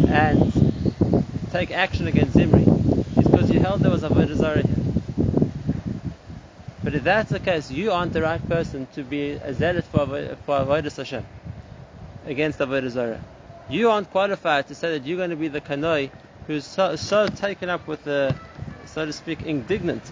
and 0.07 1.25
take 1.51 1.71
action 1.71 2.05
against 2.05 2.33
Zimri 2.33 2.61
is 2.61 3.27
because 3.27 3.49
you 3.49 3.59
held 3.59 3.81
there 3.81 3.89
was 3.89 4.03
a 4.03 4.35
Zarah 4.35 4.61
here. 4.61 4.75
But 6.83 6.93
if 6.93 7.03
that's 7.03 7.31
the 7.31 7.39
case, 7.39 7.71
you 7.71 7.91
aren't 7.91 8.13
the 8.13 8.21
right 8.21 8.47
person 8.47 8.85
to 8.93 9.01
be 9.01 9.31
a 9.31 9.51
zealot 9.51 9.85
for, 9.85 10.05
for 10.05 10.59
Avodah 10.59 10.95
Hashem 10.95 11.25
against 12.25 12.59
Avodah 12.59 12.89
Zarah. 12.89 13.21
You 13.69 13.89
aren't 13.89 14.09
qualified 14.11 14.67
to 14.67 14.75
say 14.75 14.97
that 14.97 15.05
you're 15.05 15.17
going 15.17 15.29
to 15.29 15.35
be 15.35 15.47
the 15.47 15.61
kanoi 15.61 16.09
who's 16.47 16.65
so, 16.65 16.95
so 16.95 17.27
taken 17.27 17.69
up 17.69 17.87
with 17.87 18.03
the, 18.03 18.35
so 18.85 19.05
to 19.05 19.13
speak, 19.13 19.43
indignant 19.43 20.03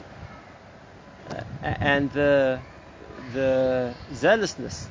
uh, 1.29 1.41
and 1.61 2.11
the, 2.11 2.59
the 3.33 3.93
zealousness 4.13 4.87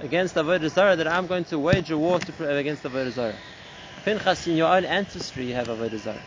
against 0.00 0.34
Avodah 0.34 0.68
Zarah 0.68 0.96
that 0.96 1.08
I'm 1.08 1.26
going 1.26 1.44
to 1.46 1.58
wage 1.58 1.90
a 1.90 1.98
war 1.98 2.18
to, 2.18 2.56
against 2.56 2.82
Avodah 2.82 3.10
Zarah. 3.10 3.38
Pinchas, 4.04 4.46
in 4.46 4.56
your 4.56 4.68
own 4.68 4.84
ancestry, 4.84 5.46
you 5.46 5.54
have 5.54 5.68
Avodah 5.68 5.98
Zarah. 5.98 6.22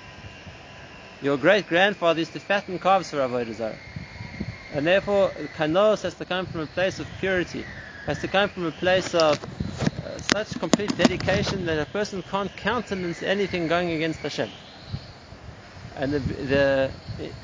Your 1.22 1.38
great 1.38 1.68
grandfather 1.68 2.20
used 2.20 2.34
to 2.34 2.40
fatten 2.40 2.80
calves 2.80 3.12
for 3.12 3.18
Avodah 3.18 3.54
Zarah. 3.54 3.78
And 4.74 4.86
therefore, 4.86 5.32
kanos 5.56 6.04
has 6.04 6.16
to 6.16 6.26
come 6.26 6.46
from 6.46 6.62
a 6.62 6.68
place 6.68 7.00
of 7.00 7.08
purity, 7.20 7.66
has 8.06 8.20
to 8.20 8.28
come 8.28 8.50
from 8.50 8.66
a 8.66 8.72
place 8.72 9.16
of 9.16 9.40
such 10.44 10.60
complete 10.60 10.96
dedication 10.96 11.66
that 11.66 11.80
a 11.80 11.86
person 11.88 12.22
can't 12.22 12.56
countenance 12.58 13.24
anything 13.24 13.68
going 13.68 13.90
against 13.92 14.20
Hashem. 14.20 14.52
And 15.96 16.14
the, 16.14 16.20
the, 16.20 16.92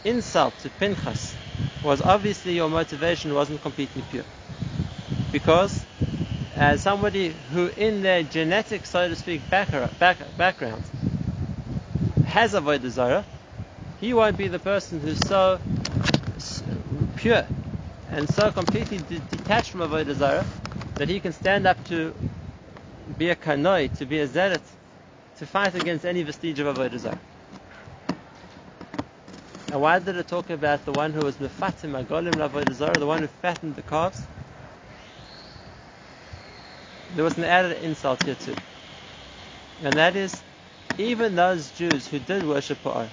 insult 0.03 0.59
to 0.59 0.69
Pinchas 0.69 1.35
was 1.83 2.03
obviously 2.03 2.53
your 2.53 2.69
motivation 2.69 3.33
wasn't 3.33 3.63
completely 3.63 4.03
pure. 4.12 4.25
Because 5.31 5.83
as 6.55 6.81
somebody 6.81 7.33
who 7.51 7.65
in 7.69 8.03
their 8.03 8.21
genetic, 8.21 8.85
so 8.85 9.07
to 9.07 9.15
speak, 9.15 9.50
back, 9.50 9.71
back, 9.97 10.17
background 10.38 10.83
has 12.27 12.53
Avodah 12.53 12.89
Zarah, 12.89 13.25
he 14.01 14.13
won't 14.13 14.38
be 14.38 14.50
the 14.50 14.59
person 14.59 15.00
who's 15.00 15.27
so 15.27 15.59
pure 17.15 17.43
and 18.12 18.29
so 18.29 18.51
completely 18.51 19.00
de- 19.00 19.17
detached 19.35 19.71
from 19.71 19.81
avodah 19.81 20.13
zarah 20.13 20.45
that 20.95 21.09
he 21.09 21.19
can 21.19 21.31
stand 21.31 21.65
up 21.65 21.83
to 21.88 22.13
be 23.17 23.29
a 23.29 23.36
kanoi, 23.36 23.93
to 23.98 24.05
be 24.05 24.19
a 24.19 24.27
zealot, 24.27 24.62
to 25.38 25.45
fight 25.45 25.75
against 25.75 26.05
any 26.05 26.24
vestige 26.24 26.60
of 26.60 26.75
avodah 26.75 27.00
zarah. 27.00 27.19
Now, 29.69 29.79
why 29.79 30.00
did 30.00 30.15
it 30.15 30.27
talk 30.27 30.50
about 30.50 30.86
the 30.86 30.91
one 30.91 31.12
who 31.12 31.22
was 31.22 31.36
mefatim 31.38 32.01
agolim 32.01 32.36
avodah 32.36 32.74
zarah, 32.74 33.00
the 33.00 33.05
one 33.05 33.22
who 33.22 33.27
fattened 33.27 33.75
the 33.75 33.81
calves? 33.81 34.24
There 37.15 37.24
was 37.24 37.38
an 37.38 37.43
added 37.43 37.83
insult 37.83 38.24
here 38.24 38.36
too, 38.36 38.55
and 39.83 39.98
that 39.98 40.15
is, 40.15 40.41
even 40.98 41.36
those 41.36 41.72
Jews 41.72 42.07
who 42.07 42.19
did 42.19 42.48
worship 42.48 42.81
Pa'ar, 42.83 43.07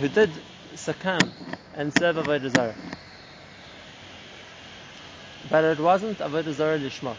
who 0.00 0.08
did 0.08 0.30
succumb 0.74 1.32
and 1.74 1.92
serve 1.92 2.16
avodah 2.16 2.48
zarah, 2.48 2.76
but 5.50 5.64
it 5.64 5.78
wasn't 5.78 6.18
avodah 6.18 6.52
zarah 6.52 6.78
lishma. 6.78 7.16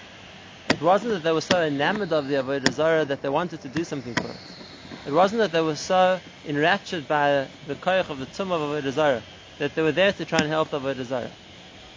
It 0.74 0.82
wasn't 0.82 1.14
that 1.14 1.22
they 1.22 1.32
were 1.32 1.42
so 1.42 1.62
enamored 1.62 2.12
of 2.12 2.28
the 2.28 2.34
Avodah 2.34 2.72
Zarah 2.72 3.06
that 3.06 3.22
they 3.22 3.30
wanted 3.30 3.62
to 3.62 3.70
do 3.70 3.84
something 3.84 4.16
for 4.16 4.32
it. 4.32 5.08
It 5.08 5.12
wasn't 5.14 5.42
that 5.42 5.52
they 5.52 5.62
were 5.62 5.76
so 5.76 6.20
enraptured 6.48 7.08
by 7.08 7.48
the 7.68 7.76
koyach 7.76 8.10
of 8.10 8.18
the 8.18 8.26
tum 8.26 8.52
of 8.52 8.60
Avodah 8.60 8.92
Zarah 8.92 9.24
that 9.60 9.76
they 9.76 9.84
were 9.84 9.92
there 9.92 10.12
to 10.14 10.26
try 10.26 10.42
and 10.42 10.50
help 10.50 10.72
the 10.72 10.80
Avodah 10.80 11.04
Zarah. 11.06 11.32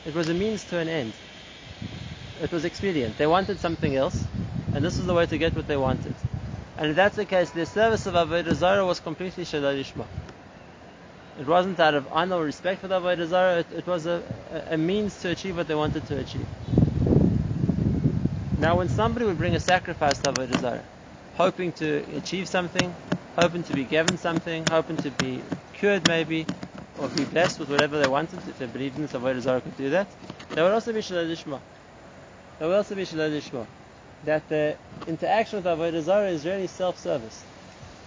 It 0.04 0.14
was 0.14 0.28
a 0.28 0.34
means 0.34 0.62
to 0.64 0.78
an 0.78 0.90
end. 0.90 1.14
It 2.42 2.52
was 2.52 2.66
expedient. 2.66 3.16
They 3.16 3.26
wanted 3.26 3.58
something 3.60 3.96
else, 3.96 4.26
and 4.74 4.84
this 4.84 4.98
was 4.98 5.06
the 5.06 5.14
way 5.14 5.24
to 5.24 5.38
get 5.38 5.56
what 5.56 5.66
they 5.66 5.78
wanted. 5.78 6.14
And 6.76 6.90
if 6.90 6.96
that's 6.96 7.16
the 7.16 7.24
case, 7.24 7.48
their 7.52 7.64
service 7.64 8.04
of 8.04 8.12
Avodah 8.12 8.54
Zarah 8.54 8.84
was 8.84 9.00
completely 9.00 9.44
shelo 9.44 9.72
lishma. 9.74 10.06
It 11.40 11.46
wasn't 11.46 11.80
out 11.80 11.94
of 11.94 12.08
honor 12.12 12.36
or 12.36 12.44
respect 12.44 12.82
for 12.82 12.88
the 12.88 13.00
Avodah 13.00 13.26
Zarah, 13.26 13.60
it, 13.60 13.72
it 13.72 13.86
was 13.86 14.04
a, 14.04 14.22
a 14.68 14.76
means 14.76 15.18
to 15.22 15.30
achieve 15.30 15.56
what 15.56 15.66
they 15.66 15.74
wanted 15.74 16.04
to 16.08 16.18
achieve. 16.18 16.46
Now, 18.58 18.78
when 18.78 18.88
somebody 18.88 19.26
would 19.26 19.36
bring 19.36 19.54
a 19.54 19.60
sacrifice 19.60 20.18
to 20.20 20.32
Avodah 20.32 20.58
Zarah, 20.60 20.84
hoping 21.34 21.72
to 21.72 22.02
achieve 22.16 22.48
something, 22.48 22.94
hoping 23.36 23.62
to 23.64 23.74
be 23.74 23.84
given 23.84 24.16
something, 24.16 24.64
hoping 24.64 24.96
to 24.96 25.10
be 25.10 25.42
cured 25.74 26.06
maybe, 26.06 26.46
or 26.98 27.08
be 27.08 27.24
blessed 27.26 27.60
with 27.60 27.68
whatever 27.68 27.98
they 27.98 28.08
wanted, 28.08 28.40
if 28.48 28.58
they 28.58 28.66
believed 28.66 28.96
in 28.96 29.02
this 29.02 29.12
Avodah 29.12 29.40
Zarah 29.40 29.60
could 29.60 29.76
do 29.76 29.90
that, 29.90 30.06
they 30.54 30.62
would 30.62 30.72
also 30.72 30.90
be 30.94 31.00
Shelo 31.00 31.30
Lishma. 31.30 31.60
They 32.58 32.66
would 32.66 32.76
also 32.76 32.94
be 32.94 33.02
Shelo 33.02 33.30
Lishma. 33.30 33.66
That 34.24 34.48
the 34.48 34.76
interaction 35.06 35.58
with 35.58 35.66
Avodah 35.66 36.00
Zarah 36.00 36.30
is 36.30 36.46
really 36.46 36.66
self-service. 36.66 37.44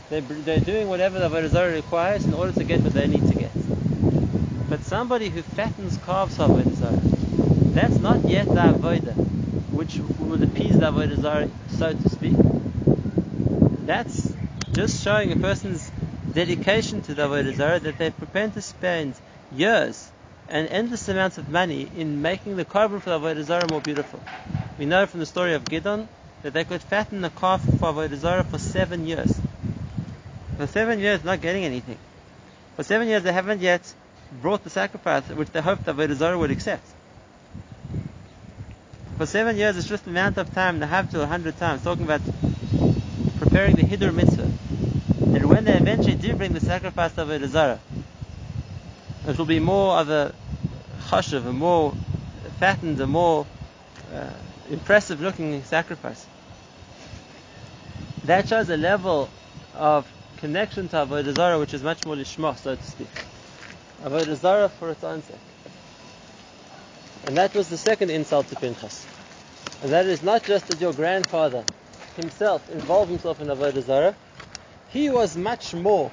They're, 0.09 0.21
they're 0.21 0.61
doing 0.61 0.87
whatever 0.87 1.19
the 1.19 1.29
Avodah 1.29 1.49
Zarah 1.49 1.73
requires 1.73 2.25
in 2.25 2.33
order 2.33 2.53
to 2.53 2.63
get 2.63 2.83
what 2.83 2.93
they 2.93 3.07
need 3.07 3.27
to 3.27 3.35
get. 3.35 3.51
But 4.67 4.83
somebody 4.83 5.29
who 5.29 5.43
fattens 5.43 5.95
calves 5.97 6.39
Avodah 6.39 6.73
Zarah, 6.73 7.73
that's 7.75 7.99
not 7.99 8.27
yet 8.27 8.47
the 8.47 8.53
Avodah 8.55 9.28
which 9.79 10.01
would 10.19 10.43
appease 10.43 10.77
the 10.77 10.91
Avodah 10.91 11.15
Zarah, 11.15 11.47
so 11.69 11.93
to 11.93 12.07
speak. 12.09 12.35
That's 13.85 14.35
just 14.75 15.01
showing 15.01 15.31
a 15.31 15.37
person's 15.37 15.89
dedication 16.33 16.99
to 17.03 17.13
the 17.13 17.21
Avodah 17.21 17.55
Zarah 17.55 17.79
that 17.79 17.97
they're 17.97 18.11
prepared 18.11 18.53
to 18.55 18.61
spend 18.61 19.13
years 19.53 20.11
and 20.49 20.67
endless 20.67 21.07
amounts 21.07 21.37
of 21.37 21.47
money 21.47 21.89
in 21.95 22.21
making 22.21 22.57
the 22.57 22.65
korban 22.65 22.99
for 22.99 23.09
the 23.11 23.19
Avodah 23.19 23.43
Zarah 23.43 23.67
more 23.67 23.79
beautiful. 23.79 24.19
We 24.77 24.85
know 24.85 25.05
from 25.05 25.21
the 25.21 25.25
story 25.25 25.53
of 25.53 25.61
Gidon 25.69 26.09
that 26.43 26.51
they 26.51 26.65
could 26.65 26.81
fatten 26.81 27.21
the 27.21 27.29
calf 27.29 27.61
for 27.79 27.93
Avodah 27.93 28.17
Zarah 28.17 28.43
for 28.43 28.57
seven 28.57 29.07
years. 29.07 29.39
For 30.57 30.67
seven 30.67 30.99
years, 30.99 31.23
not 31.23 31.39
getting 31.39 31.63
anything. 31.63 31.99
For 32.75 32.83
seven 32.83 33.07
years, 33.07 33.23
they 33.23 33.31
haven't 33.31 33.61
yet 33.61 33.93
brought 34.41 34.61
the 34.65 34.69
sacrifice 34.69 35.29
which 35.29 35.51
they 35.51 35.61
hoped 35.61 35.85
the 35.85 35.93
Avodah 35.93 36.15
Zarah 36.15 36.37
would 36.37 36.51
accept. 36.51 36.98
For 39.19 39.25
seven 39.25 39.57
years, 39.57 39.75
it's 39.75 39.85
just 39.85 40.05
the 40.05 40.11
amount 40.11 40.37
of 40.37 40.53
time, 40.53 40.79
they 40.79 40.87
have 40.87 41.11
to 41.11 41.21
a 41.21 41.25
hundred 41.25 41.57
times, 41.57 41.83
talking 41.83 42.05
about 42.05 42.21
preparing 43.37 43.75
the 43.75 43.83
Hidur 43.83 44.13
mitzvah. 44.13 44.49
And 45.35 45.49
when 45.49 45.65
they 45.65 45.73
eventually 45.73 46.15
do 46.15 46.33
bring 46.35 46.53
the 46.53 46.61
sacrifice 46.61 47.17
of 47.17 47.29
a 47.29 47.45
Zarah, 47.45 47.81
it 49.27 49.37
will 49.37 49.43
be 49.43 49.59
more 49.59 49.97
of 49.97 50.09
a 50.09 50.33
chashav, 51.09 51.45
a 51.45 51.51
more 51.51 51.93
fattened, 52.61 53.01
a 53.01 53.07
more 53.07 53.45
uh, 54.15 54.29
impressive 54.69 55.19
looking 55.19 55.65
sacrifice. 55.65 56.25
That 58.23 58.47
shows 58.47 58.69
a 58.69 58.77
level 58.77 59.29
of 59.75 60.09
connection 60.37 60.87
to 60.87 60.95
Avodah 60.95 61.33
Zarah 61.33 61.59
which 61.59 61.73
is 61.73 61.83
much 61.83 62.05
more 62.05 62.15
lishma, 62.15 62.57
so 62.57 62.73
to 62.73 62.83
speak. 62.83 63.09
Avodah 64.01 64.35
Zarah 64.37 64.69
for 64.69 64.89
its 64.91 65.03
own 65.03 65.21
sake. 65.23 65.35
And 67.25 67.37
that 67.37 67.53
was 67.53 67.67
the 67.67 67.77
second 67.77 68.11
insult 68.11 68.47
to 68.47 68.55
Pinchas. 68.55 69.08
And 69.81 69.91
that 69.93 70.05
is 70.05 70.21
not 70.21 70.45
just 70.45 70.67
that 70.67 70.79
your 70.81 70.93
grandfather 70.93 71.65
himself 72.15 72.69
involved 72.69 73.11
himself 73.11 73.39
in 73.39 73.47
Avodah 73.47 73.81
Zarah, 73.81 74.15
he 74.89 75.09
was 75.09 75.37
much 75.37 75.73
more 75.73 76.11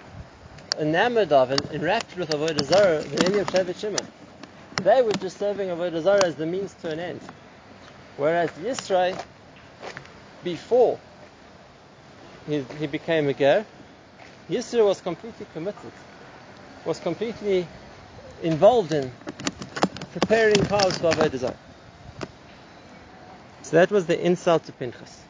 enamored 0.78 1.32
of 1.32 1.50
and 1.50 1.64
enraptured 1.72 2.18
with 2.20 2.28
Avodah 2.28 2.62
Zarah 2.64 3.02
than 3.02 3.22
any 3.22 3.38
of 3.38 3.48
Shevet 3.48 3.76
Shimon. 3.76 4.06
They 4.78 5.02
were 5.02 5.14
just 5.14 5.38
serving 5.38 5.68
Avodah 5.68 6.02
Zarah 6.02 6.26
as 6.26 6.36
the 6.36 6.46
means 6.46 6.74
to 6.82 6.90
an 6.90 7.00
end. 7.00 7.20
Whereas 8.16 8.50
Yisrael, 8.52 9.18
before 10.44 10.98
he, 12.46 12.64
he 12.78 12.86
became 12.86 13.28
a 13.28 13.34
ger, 13.34 13.66
Yisrael 14.48 14.86
was 14.86 15.00
completely 15.00 15.46
committed, 15.52 15.92
was 16.84 17.00
completely 17.00 17.66
involved 18.42 18.92
in 18.92 19.10
preparing 20.12 20.62
calves 20.62 20.98
for 20.98 21.12
Avodah 21.12 21.36
Zarah. 21.36 21.65
So 23.66 23.78
that 23.78 23.90
was 23.90 24.06
the 24.06 24.24
insult 24.24 24.64
to 24.66 24.72
Pinchas. 24.72 25.22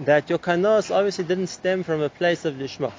That 0.00 0.30
your 0.30 0.38
kanos 0.38 0.90
obviously 0.90 1.26
didn't 1.26 1.48
stem 1.48 1.82
from 1.82 2.00
a 2.00 2.08
place 2.08 2.46
of 2.46 2.54
lishma. 2.54 2.94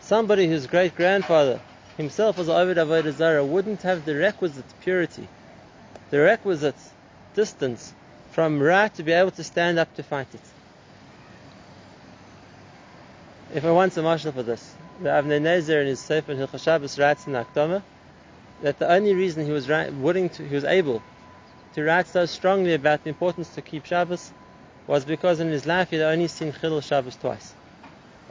Somebody 0.00 0.46
whose 0.48 0.66
great 0.66 0.96
grandfather 0.96 1.60
himself 1.98 2.38
was 2.38 2.48
Ovid 2.48 2.78
Avodah 2.78 3.12
Zarah 3.12 3.44
wouldn't 3.44 3.82
have 3.82 4.06
the 4.06 4.16
requisite 4.16 4.64
purity, 4.80 5.28
the 6.08 6.20
requisite 6.20 6.80
distance 7.34 7.92
from 8.30 8.58
Ra 8.58 8.88
to 8.88 9.02
be 9.02 9.12
able 9.12 9.32
to 9.32 9.44
stand 9.44 9.78
up 9.78 9.94
to 9.96 10.02
fight 10.02 10.28
it. 10.32 10.40
If 13.54 13.66
I 13.66 13.70
want 13.70 13.92
some 13.92 14.06
mashal 14.06 14.32
for 14.32 14.42
this, 14.42 14.74
the 15.02 15.10
Avnei 15.10 15.42
Nezer 15.42 15.82
in 15.82 15.88
his 15.88 16.00
Sefer 16.00 16.34
Hilchot 16.34 16.64
Shabbos 16.64 16.98
writes 16.98 17.26
in 17.26 17.34
Akdama 17.34 17.82
that 18.62 18.78
the 18.78 18.90
only 18.90 19.12
reason 19.12 19.44
he 19.44 19.52
was 19.52 19.68
willing 19.68 20.30
to, 20.30 20.48
he 20.48 20.54
was 20.54 20.64
able 20.64 21.02
to 21.74 21.84
write 21.84 22.06
so 22.06 22.26
strongly 22.26 22.74
about 22.74 23.02
the 23.02 23.10
importance 23.10 23.54
to 23.54 23.62
keep 23.62 23.86
Shabbos 23.86 24.30
was 24.86 25.04
because 25.04 25.40
in 25.40 25.48
his 25.48 25.66
life 25.66 25.90
he 25.90 25.96
had 25.96 26.12
only 26.12 26.28
seen 26.28 26.52
Chilul 26.52 26.82
Shabbos 26.82 27.16
twice. 27.16 27.54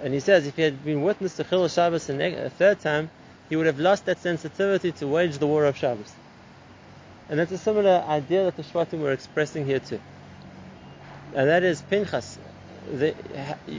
And 0.01 0.13
he 0.13 0.19
says 0.19 0.47
if 0.47 0.55
he 0.55 0.61
had 0.61 0.83
been 0.83 1.01
witness 1.01 1.37
to 1.37 1.43
Chilul 1.43 1.73
Shabbos 1.73 2.09
a 2.09 2.49
third 2.49 2.79
time, 2.79 3.09
he 3.49 3.55
would 3.55 3.65
have 3.65 3.79
lost 3.79 4.05
that 4.05 4.19
sensitivity 4.19 4.91
to 4.93 5.07
wage 5.07 5.37
the 5.37 5.47
war 5.47 5.65
of 5.65 5.77
Shabbos. 5.77 6.11
And 7.29 7.39
that's 7.39 7.51
a 7.51 7.57
similar 7.57 8.03
idea 8.07 8.43
that 8.45 8.57
the 8.57 8.63
Shvatim 8.63 8.99
were 8.99 9.11
expressing 9.11 9.65
here 9.65 9.79
too. 9.79 9.99
And 11.33 11.47
that 11.47 11.63
is 11.63 11.81
Pinchas. 11.81 12.37
The, 12.91 13.15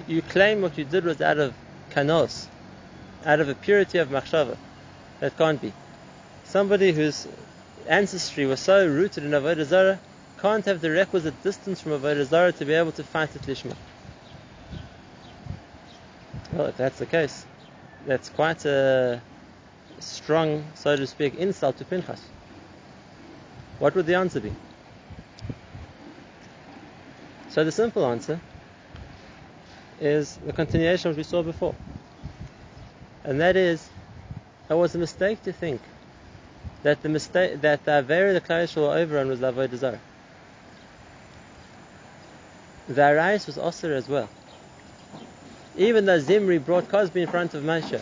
you 0.08 0.22
claim 0.22 0.62
what 0.62 0.78
you 0.78 0.84
did 0.84 1.04
was 1.04 1.20
out 1.20 1.38
of 1.38 1.54
kanos, 1.90 2.46
out 3.24 3.40
of 3.40 3.48
a 3.48 3.54
purity 3.54 3.98
of 3.98 4.08
machshava. 4.08 4.56
That 5.20 5.36
can't 5.36 5.60
be. 5.60 5.72
Somebody 6.44 6.92
whose 6.92 7.26
ancestry 7.88 8.46
was 8.46 8.60
so 8.60 8.86
rooted 8.86 9.24
in 9.24 9.30
Avodah 9.30 9.64
Zarah 9.64 10.00
can't 10.38 10.64
have 10.64 10.80
the 10.80 10.90
requisite 10.90 11.42
distance 11.42 11.80
from 11.80 11.92
Avodah 11.92 12.24
Zarah 12.24 12.52
to 12.52 12.64
be 12.64 12.74
able 12.74 12.92
to 12.92 13.04
fight 13.04 13.34
at 13.34 13.42
Lishma. 13.42 13.76
Well, 16.52 16.66
if 16.66 16.76
that's 16.76 16.98
the 16.98 17.06
case, 17.06 17.46
that's 18.06 18.28
quite 18.28 18.64
a 18.64 19.22
strong, 20.00 20.64
so 20.74 20.96
to 20.96 21.06
speak, 21.06 21.34
insult 21.36 21.78
to 21.78 21.84
Pinchas. 21.84 22.20
What 23.78 23.94
would 23.94 24.06
the 24.06 24.14
answer 24.14 24.40
be? 24.40 24.52
So 27.50 27.64
the 27.64 27.72
simple 27.72 28.06
answer 28.06 28.40
is 30.00 30.36
the 30.38 30.52
continuation 30.52 31.14
we 31.16 31.22
saw 31.22 31.42
before. 31.42 31.74
And 33.24 33.40
that 33.40 33.56
is, 33.56 33.88
it 34.68 34.74
was 34.74 34.94
a 34.94 34.98
mistake 34.98 35.42
to 35.44 35.52
think 35.52 35.80
that 36.82 37.02
the 37.02 37.08
mistake 37.08 37.60
that 37.60 37.84
the 37.84 37.90
Avera 37.90 38.32
the 38.32 38.40
Klal 38.40 38.76
were 38.76 38.96
overrun 38.96 39.28
was 39.28 39.40
Avodah 39.40 39.76
Zarah. 39.76 40.00
The 42.88 43.00
Arayis 43.00 43.46
was 43.46 43.56
Osir 43.56 43.96
as 43.96 44.08
well. 44.08 44.28
Even 45.76 46.04
though 46.04 46.18
Zimri 46.18 46.58
brought 46.58 46.88
Cozbi 46.88 47.22
in 47.22 47.28
front 47.28 47.54
of 47.54 47.62
Moshe 47.62 48.00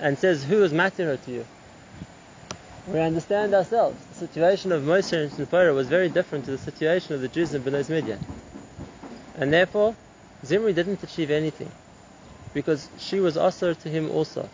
and 0.00 0.18
says, 0.18 0.42
Who 0.44 0.60
was 0.60 0.72
Matira 0.72 1.22
to 1.24 1.30
you? 1.30 1.44
We 2.86 2.98
understand 2.98 3.54
ourselves. 3.54 4.02
The 4.06 4.14
situation 4.16 4.72
of 4.72 4.82
Moshe 4.82 5.12
and 5.12 5.30
Sinfora 5.30 5.74
was 5.74 5.86
very 5.88 6.08
different 6.08 6.46
to 6.46 6.50
the 6.52 6.58
situation 6.58 7.14
of 7.14 7.20
the 7.20 7.28
Jews 7.28 7.54
in 7.54 7.62
Benos 7.62 7.88
Midian. 7.88 8.18
And 9.36 9.52
therefore, 9.52 9.94
Zimri 10.44 10.72
didn't 10.72 11.02
achieve 11.02 11.30
anything 11.30 11.70
because 12.54 12.88
she 12.98 13.20
was 13.20 13.36
Osir 13.36 13.78
to 13.82 13.88
him 13.88 14.10
also. 14.10 14.48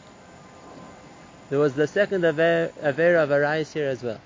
There 1.49 1.59
was 1.59 1.75
the 1.75 1.87
second 1.87 2.23
Avera 2.23 2.73
of 2.83 3.31
Arayis 3.31 3.73
here 3.73 3.89
as 3.89 4.03
well. 4.03 4.21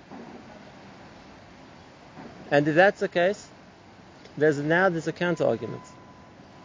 And 2.50 2.66
if 2.66 2.74
that's 2.74 3.00
the 3.00 3.08
case, 3.08 3.46
there's 4.36 4.58
now 4.58 4.88
there's 4.88 5.06
a 5.06 5.12
counter 5.12 5.44
argument. 5.44 5.82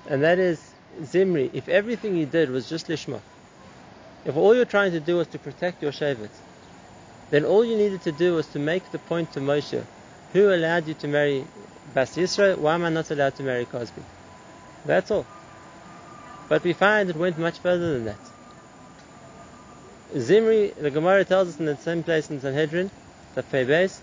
And 0.07 0.23
that 0.23 0.39
is 0.39 0.61
Zimri, 1.03 1.49
if 1.53 1.67
everything 1.67 2.15
he 2.15 2.25
did 2.25 2.49
was 2.49 2.69
just 2.69 2.87
Lishma, 2.87 3.19
if 4.23 4.35
all 4.35 4.55
you're 4.55 4.65
trying 4.65 4.91
to 4.91 4.99
do 4.99 5.17
was 5.17 5.27
to 5.27 5.39
protect 5.39 5.81
your 5.83 5.91
Shevet, 5.91 6.29
then 7.29 7.43
all 7.43 7.65
you 7.65 7.75
needed 7.75 8.01
to 8.03 8.11
do 8.11 8.33
was 8.33 8.47
to 8.47 8.59
make 8.59 8.91
the 8.91 8.99
point 8.99 9.33
to 9.33 9.39
Moshe, 9.39 9.83
who 10.33 10.53
allowed 10.53 10.87
you 10.87 10.93
to 10.95 11.07
marry 11.07 11.45
Bas 11.93 12.15
Yisrael, 12.15 12.57
why 12.57 12.75
am 12.75 12.85
I 12.85 12.89
not 12.89 13.11
allowed 13.11 13.35
to 13.35 13.43
marry 13.43 13.65
Cozbi? 13.65 14.03
That's 14.85 15.11
all. 15.11 15.25
But 16.49 16.63
we 16.63 16.73
find 16.73 17.09
it 17.09 17.15
went 17.15 17.37
much 17.37 17.59
further 17.59 17.93
than 17.93 18.05
that. 18.05 18.34
Zimri, 20.13 20.69
the 20.69 20.91
Gemara 20.91 21.25
tells 21.25 21.49
us 21.49 21.59
in 21.59 21.65
the 21.65 21.77
same 21.77 22.03
place 22.03 22.29
in 22.29 22.39
Sanhedrin, 22.39 22.91
the 23.33 23.43
Febes, 23.43 24.01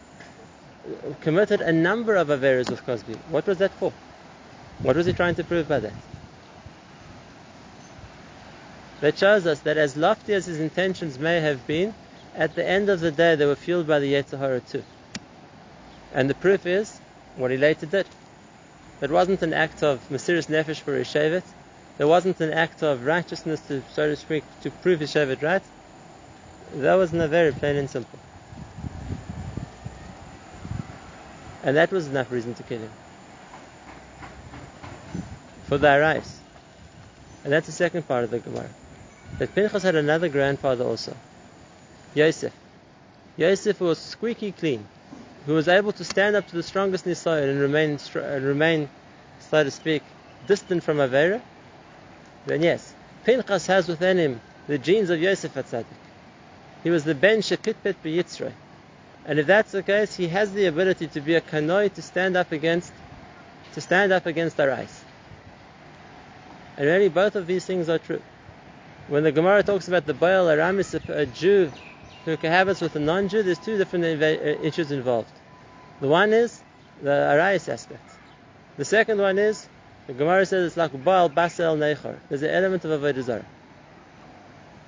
committed 1.20 1.60
a 1.60 1.72
number 1.72 2.16
of 2.16 2.28
Averas 2.28 2.70
with 2.70 2.84
Cozbi. 2.84 3.16
What 3.30 3.46
was 3.46 3.58
that 3.58 3.72
for? 3.72 3.92
What 4.82 4.96
was 4.96 5.06
he 5.06 5.12
trying 5.12 5.36
to 5.36 5.44
prove 5.44 5.68
by 5.68 5.80
that? 5.80 5.92
That 9.00 9.16
shows 9.16 9.46
us 9.46 9.60
that 9.60 9.76
as 9.76 9.96
lofty 9.96 10.34
as 10.34 10.46
his 10.46 10.60
intentions 10.60 11.18
may 11.18 11.40
have 11.40 11.66
been, 11.66 11.94
at 12.36 12.54
the 12.54 12.66
end 12.66 12.88
of 12.88 13.00
the 13.00 13.10
day 13.10 13.34
they 13.36 13.46
were 13.46 13.56
fueled 13.56 13.86
by 13.86 13.98
the 13.98 14.12
Yetzer 14.12 14.38
Hara 14.38 14.60
too. 14.60 14.82
And 16.14 16.28
the 16.28 16.34
proof 16.34 16.66
is 16.66 17.00
what 17.36 17.50
he 17.50 17.56
later 17.56 17.86
did. 17.86 18.06
It 19.00 19.10
wasn't 19.10 19.42
an 19.42 19.52
act 19.52 19.82
of 19.82 20.00
Mesiris 20.08 20.46
Nefesh 20.48 20.80
for 20.80 20.94
his 20.94 21.08
Shevet. 21.08 21.42
There 21.98 22.06
wasn't 22.06 22.40
an 22.40 22.52
act 22.52 22.82
of 22.82 23.04
righteousness 23.04 23.60
to, 23.68 23.82
so 23.92 24.08
to 24.08 24.16
speak, 24.16 24.44
to 24.62 24.70
prove 24.70 25.00
his 25.00 25.12
Shevet 25.12 25.42
right. 25.42 25.62
That 26.76 26.94
was 26.94 27.12
not 27.12 27.28
very 27.28 27.52
plain 27.52 27.76
and 27.76 27.88
simple. 27.88 28.18
And 31.64 31.76
that 31.76 31.92
was 31.92 32.08
enough 32.08 32.32
reason 32.32 32.54
to 32.54 32.62
kill 32.62 32.78
him. 32.78 32.90
For 35.64 35.78
the 35.78 35.88
Arais. 35.88 36.38
And 37.44 37.52
that's 37.52 37.66
the 37.66 37.72
second 37.72 38.08
part 38.08 38.24
of 38.24 38.30
the 38.30 38.38
Gemara. 38.38 38.68
That 39.38 39.54
Pinchas 39.54 39.82
had 39.82 39.96
another 39.96 40.28
grandfather 40.28 40.85
also. 40.85 41.14
Yosef. 42.14 42.52
Yosef 43.37 43.80
was 43.80 43.98
squeaky 43.98 44.52
clean, 44.52 44.87
who 45.46 45.54
was 45.54 45.68
able 45.68 45.92
to 45.92 46.04
stand 46.04 46.37
up 46.37 46.46
to 46.48 46.56
the 46.56 46.62
strongest 46.62 47.04
Nisayan 47.06 47.50
and 47.50 47.61
remain, 47.61 47.98
and 48.14 48.44
remain, 48.44 48.88
so 49.40 49.64
to 49.64 49.70
speak, 49.70 50.02
distant 50.46 50.82
from 50.82 50.98
Avera. 50.98 51.40
Then 52.46 52.62
yes, 52.62 52.94
Pinchas 53.24 53.66
has 53.66 53.88
within 53.88 54.18
him 54.18 54.40
the 54.66 54.78
genes 54.78 55.11
of 55.11 55.20
Yosef 55.20 55.54
Atzadik. 55.54 55.87
He 56.83 56.90
was 56.90 57.05
the 57.05 57.14
ben 57.14 57.38
shekitpet 57.38 57.97
beyitzrei. 58.05 58.53
And 59.25 59.38
if 59.38 59.47
that's 59.47 59.73
the 59.73 59.83
case, 59.83 60.16
he 60.16 60.29
has 60.29 60.53
the 60.53 60.66
ability 60.66 61.07
to 61.09 61.21
be 61.21 61.35
a 61.35 61.40
kanoi 61.40 61.92
to 61.95 62.03
stand 62.03 62.37
up 62.37 62.51
against, 62.51 62.92
to 63.75 63.81
stand 63.81 64.12
up 64.12 64.27
against 64.27 64.59
rice. 64.59 65.05
And 66.77 66.87
really, 66.87 67.09
both 67.09 67.37
of 67.37 67.47
these 67.47 67.64
things 67.64 67.88
are 67.88 67.99
true. 67.99 68.23
When 69.09 69.23
the 69.23 69.33
Gemara 69.33 69.62
talks 69.62 69.88
about 69.88 70.07
the 70.07 70.14
Baal 70.14 70.49
Aramis, 70.49 70.95
a 70.95 71.27
Jew 71.27 71.71
who 72.25 72.37
cohabits 72.37 72.81
with 72.81 72.97
a 72.97 73.01
non-Jew, 73.01 73.42
there's 73.42 73.59
two 73.59 73.77
different 73.79 74.05
uh, 74.05 74.27
issues 74.27 74.90
involved. 74.90 75.33
The 76.01 76.09
one 76.09 76.33
is 76.33 76.62
the 77.03 77.11
Arayis 77.11 77.68
aspect. 77.68 78.03
The 78.77 78.85
second 78.85 79.21
one 79.21 79.38
is 79.38 79.68
the 80.07 80.14
Gemara 80.14 80.47
says 80.47 80.66
it's 80.66 80.77
like 80.77 81.05
Baal 81.05 81.29
Basel 81.29 81.77
Neichar. 81.77 82.16
There's 82.29 82.42
an 82.42 82.51
element 82.51 82.85
of 82.85 83.01
Avodah 83.01 83.23
Zarah. 83.23 83.45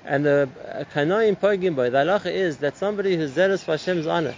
And 0.05 0.25
the 0.25 0.49
Kanoim 0.93 1.37
Pogim 1.37 1.75
Boy, 1.75 1.90
the 1.90 1.99
halacha 1.99 2.31
is 2.31 2.59
that 2.59 2.77
somebody 2.77 3.17
who's 3.17 3.33
zealous 3.33 3.64
for 3.64 3.73
Hashem's 3.73 4.07
honor 4.07 4.35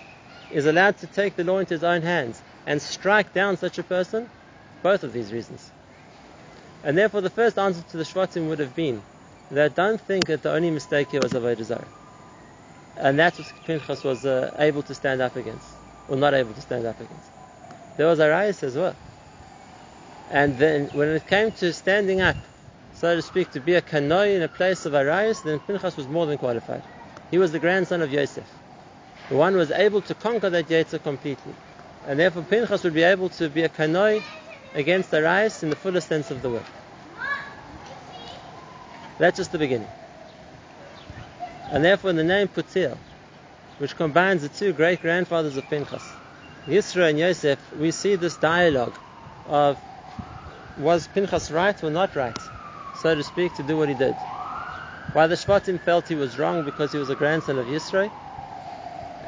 is 0.52 0.66
allowed 0.66 0.96
to 0.98 1.06
take 1.08 1.34
the 1.34 1.44
law 1.44 1.58
into 1.58 1.74
his 1.74 1.82
own 1.82 2.02
hands 2.02 2.40
and 2.66 2.80
strike 2.80 3.32
down 3.34 3.56
such 3.56 3.78
a 3.78 3.82
person, 3.82 4.28
both 4.82 5.02
of 5.02 5.12
these 5.12 5.32
reasons. 5.32 5.72
And 6.84 6.96
therefore, 6.96 7.20
the 7.20 7.30
first 7.30 7.58
answer 7.58 7.82
to 7.82 7.96
the 7.96 8.04
Shvatim 8.04 8.48
would 8.48 8.60
have 8.60 8.76
been 8.76 9.02
that 9.50 9.74
don't 9.74 10.00
think 10.00 10.28
that 10.28 10.42
the 10.42 10.52
only 10.52 10.70
mistake 10.70 11.10
here 11.10 11.20
was 11.20 11.32
Avodah 11.32 11.64
Zarah. 11.64 11.88
And 12.96 13.18
that's 13.18 13.38
what 13.38 13.52
Pinchas 13.64 14.04
was 14.04 14.24
uh, 14.24 14.54
able 14.58 14.82
to 14.82 14.94
stand 14.94 15.20
up 15.20 15.36
against, 15.36 15.68
or 16.08 16.16
not 16.16 16.32
able 16.32 16.54
to 16.54 16.60
stand 16.60 16.86
up 16.86 17.00
against. 17.00 17.30
There 17.96 18.06
was 18.06 18.20
Arias 18.20 18.62
as 18.62 18.76
well. 18.76 18.94
And 20.30 20.56
then 20.56 20.90
when 20.92 21.08
it 21.08 21.26
came 21.26 21.50
to 21.52 21.72
standing 21.72 22.20
up, 22.20 22.36
so 22.96 23.14
to 23.14 23.22
speak, 23.22 23.50
to 23.52 23.60
be 23.60 23.74
a 23.74 23.82
kanoi 23.82 24.36
in 24.36 24.42
a 24.42 24.48
place 24.48 24.86
of 24.86 24.94
Arias, 24.94 25.42
then 25.42 25.58
Pinchas 25.60 25.96
was 25.96 26.08
more 26.08 26.24
than 26.26 26.38
qualified. 26.38 26.82
He 27.30 27.38
was 27.38 27.52
the 27.52 27.58
grandson 27.58 28.00
of 28.00 28.10
Yosef. 28.10 28.46
The 29.28 29.36
one 29.36 29.56
was 29.56 29.70
able 29.70 30.00
to 30.02 30.14
conquer 30.14 30.48
that 30.50 30.68
Yetzer 30.68 31.02
completely. 31.02 31.52
And 32.06 32.18
therefore 32.18 32.42
Pinchas 32.42 32.84
would 32.84 32.94
be 32.94 33.02
able 33.02 33.28
to 33.30 33.48
be 33.48 33.62
a 33.62 33.68
kanoi 33.68 34.22
against 34.74 35.12
Arias 35.12 35.62
in 35.62 35.70
the 35.70 35.76
fullest 35.76 36.08
sense 36.08 36.30
of 36.30 36.40
the 36.40 36.50
word. 36.50 36.62
That's 39.18 39.36
just 39.36 39.52
the 39.52 39.58
beginning. 39.58 39.88
And 41.72 41.84
therefore 41.84 42.10
in 42.10 42.16
the 42.16 42.24
name 42.24 42.48
Putil, 42.48 42.96
which 43.78 43.96
combines 43.96 44.42
the 44.42 44.48
two 44.48 44.72
great 44.72 45.02
grandfathers 45.02 45.56
of 45.56 45.68
Pinchas, 45.68 46.04
Yisro 46.66 47.10
and 47.10 47.18
Yosef, 47.18 47.58
we 47.78 47.90
see 47.90 48.16
this 48.16 48.36
dialogue 48.36 48.94
of 49.48 49.78
was 50.78 51.08
Pinchas 51.08 51.50
right 51.50 51.82
or 51.82 51.90
not 51.90 52.14
right, 52.16 52.36
so 52.96 53.14
to 53.14 53.22
speak, 53.22 53.54
to 53.54 53.62
do 53.62 53.76
what 53.76 53.88
he 53.88 53.94
did. 53.94 54.16
Why 55.12 55.26
the 55.26 55.34
Shvatim 55.34 55.80
felt 55.80 56.08
he 56.08 56.14
was 56.14 56.38
wrong 56.38 56.64
because 56.64 56.92
he 56.92 56.98
was 56.98 57.10
a 57.10 57.14
grandson 57.14 57.58
of 57.58 57.66
Yisro, 57.66 58.10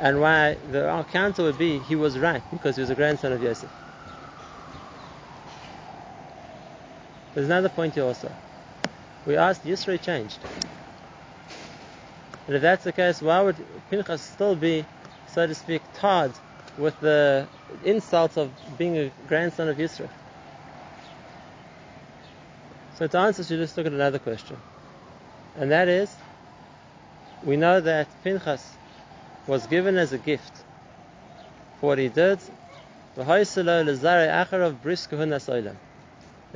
and 0.00 0.20
why 0.20 0.54
the 0.54 1.04
counter 1.10 1.42
would 1.44 1.58
be 1.58 1.78
he 1.78 1.96
was 1.96 2.18
right 2.18 2.42
because 2.50 2.76
he 2.76 2.80
was 2.80 2.90
a 2.90 2.94
grandson 2.94 3.32
of 3.32 3.42
Yosef. 3.42 3.70
There's 7.34 7.46
another 7.46 7.68
point 7.68 7.94
here 7.94 8.04
also. 8.04 8.30
We 9.26 9.36
asked, 9.36 9.64
Yisro 9.64 10.00
changed. 10.00 10.38
And 12.46 12.56
if 12.56 12.62
that's 12.62 12.84
the 12.84 12.92
case, 12.92 13.20
why 13.20 13.42
would 13.42 13.56
Pinchas 13.90 14.22
still 14.22 14.56
be, 14.56 14.84
so 15.26 15.46
to 15.46 15.54
speak, 15.54 15.82
tarred 15.92 16.32
with 16.78 16.98
the 17.00 17.46
insult 17.84 18.38
of 18.38 18.50
being 18.78 18.96
a 18.96 19.10
grandson 19.26 19.68
of 19.68 19.76
Yisro? 19.76 20.08
So 22.98 23.06
to 23.06 23.16
answer, 23.18 23.42
you 23.42 23.60
just 23.62 23.76
look 23.76 23.86
at 23.86 23.92
another 23.92 24.18
question. 24.18 24.56
And 25.54 25.70
that 25.70 25.86
is, 25.86 26.12
we 27.44 27.56
know 27.56 27.80
that 27.80 28.08
Pinchas 28.24 28.74
was 29.46 29.68
given 29.68 29.96
as 29.96 30.12
a 30.12 30.18
gift 30.18 30.64
for 31.78 31.90
what 31.90 31.98
he 31.98 32.08
did. 32.08 32.40
That 33.14 33.44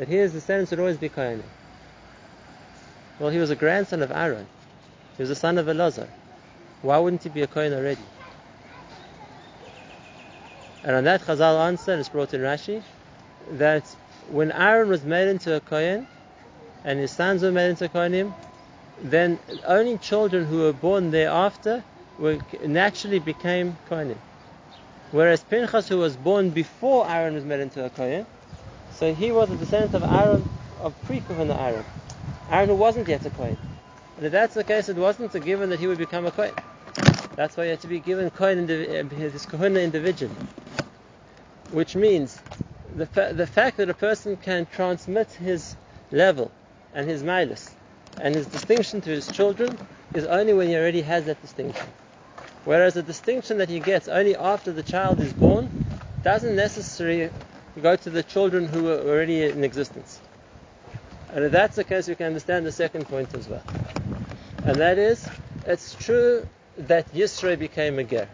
his 0.09 0.33
descendants 0.33 0.72
would 0.72 0.81
always 0.81 0.96
be 0.96 1.09
Kohanim. 1.09 1.44
Well, 3.20 3.31
he 3.31 3.38
was 3.38 3.50
a 3.50 3.57
grandson 3.57 4.02
of 4.02 4.11
Aaron. 4.11 4.48
He 5.16 5.22
was 5.22 5.31
a 5.31 5.37
son 5.37 5.59
of 5.59 5.66
Elazar. 5.66 6.09
Why 6.81 6.98
wouldn't 6.98 7.22
he 7.22 7.28
be 7.28 7.42
a 7.42 7.46
Kohen 7.46 7.72
already? 7.72 8.02
And 10.83 10.96
on 10.96 11.05
that, 11.05 11.20
Chazal 11.20 11.64
answer 11.68 11.94
is 11.94 12.09
brought 12.09 12.35
in 12.35 12.40
Rashi 12.40 12.83
that 13.52 13.85
when 14.28 14.50
Aaron 14.50 14.88
was 14.88 15.05
made 15.05 15.28
into 15.28 15.55
a 15.55 15.61
Kohen 15.61 16.09
and 16.85 16.99
his 16.99 17.11
sons 17.11 17.42
were 17.42 17.53
made 17.53 17.71
into 17.71 17.88
Kohanim, 17.88 18.33
then 19.03 19.38
only 19.66 19.99
children 19.99 20.45
who 20.47 20.61
were 20.61 20.73
born 20.73 21.11
thereafter 21.11 21.85
were, 22.18 22.38
naturally 22.64 23.18
became 23.18 23.77
Kohanim. 23.88 24.18
Whereas 25.11 25.42
Pinchas, 25.45 25.88
who 25.88 25.99
was 25.99 26.16
born 26.16 26.51
before 26.51 27.09
Aaron 27.09 27.35
was 27.35 27.45
made 27.45 27.61
into 27.61 27.85
a 27.85 27.90
Kohen, 27.90 28.27
so 28.95 29.12
he 29.12 29.31
was 29.31 29.51
a 29.51 29.57
descendant 29.57 29.95
of 29.95 30.03
Aaron, 30.05 30.45
of 30.81 30.95
pre-Kohen 31.05 31.51
Aaron. 31.51 31.85
Aaron 32.51 32.68
who 32.71 32.77
wasn't 32.77 33.09
yet 33.09 33.25
a 33.27 33.31
Kohen. 33.31 33.59
And 34.16 34.27
if 34.27 34.33
that's 34.33 34.55
the 34.55 34.64
case, 34.64 34.88
it 34.88 34.97
wasn't 34.97 35.35
a 35.35 35.40
given 35.40 35.71
that 35.71 35.81
he 35.81 35.87
would 35.87 35.99
become 35.99 36.27
a 36.27 36.31
Kohen. 36.31 36.55
That's 37.37 37.57
why 37.57 37.64
he 37.64 37.71
had 37.71 37.81
to 37.81 37.88
be 37.88 38.01
given 38.01 38.31
Kohen, 38.31 38.66
his 38.68 39.47
Kohen 39.47 39.77
individually. 39.77 40.35
Which 41.73 41.95
means 41.95 42.40
the, 42.97 43.07
fa- 43.07 43.33
the 43.35 43.47
fact 43.47 43.79
that 43.79 43.88
a 43.88 43.95
person 43.95 44.37
can 44.37 44.66
transmit 44.66 45.31
his 45.33 45.77
level 46.11 46.51
and 46.94 47.09
his 47.09 47.22
milas 47.22 47.70
and 48.20 48.35
his 48.35 48.46
distinction 48.46 49.00
to 49.00 49.11
his 49.11 49.31
children 49.31 49.76
is 50.14 50.24
only 50.24 50.52
when 50.52 50.68
he 50.68 50.76
already 50.76 51.02
has 51.02 51.24
that 51.26 51.40
distinction. 51.40 51.87
Whereas 52.64 52.94
the 52.94 53.02
distinction 53.02 53.59
that 53.59 53.68
he 53.68 53.81
gets 53.81 54.09
only 54.09 54.37
after 54.37 54.72
the 54.72 54.83
child 54.83 55.20
is 55.20 55.33
born 55.33 55.68
doesn't 56.22 56.55
necessarily 56.55 57.31
go 57.81 57.96
to 57.96 58.11
the 58.11 58.22
children 58.22 58.66
who 58.66 58.88
are 58.88 59.00
already 59.00 59.42
in 59.42 59.64
existence. 59.64 60.20
And 61.33 61.44
if 61.44 61.52
that's 61.52 61.76
the 61.76 61.85
case, 61.85 62.09
we 62.09 62.14
can 62.14 62.26
understand 62.26 62.66
the 62.66 62.72
second 62.72 63.07
point 63.07 63.35
as 63.35 63.48
well. 63.48 63.62
And 64.64 64.78
that 64.78 64.98
is, 64.98 65.26
it's 65.66 65.94
true 66.05 66.46
that 66.76 67.12
Yisro 67.12 67.59
became 67.59 67.98
a 67.98 68.05
ger. 68.05 68.28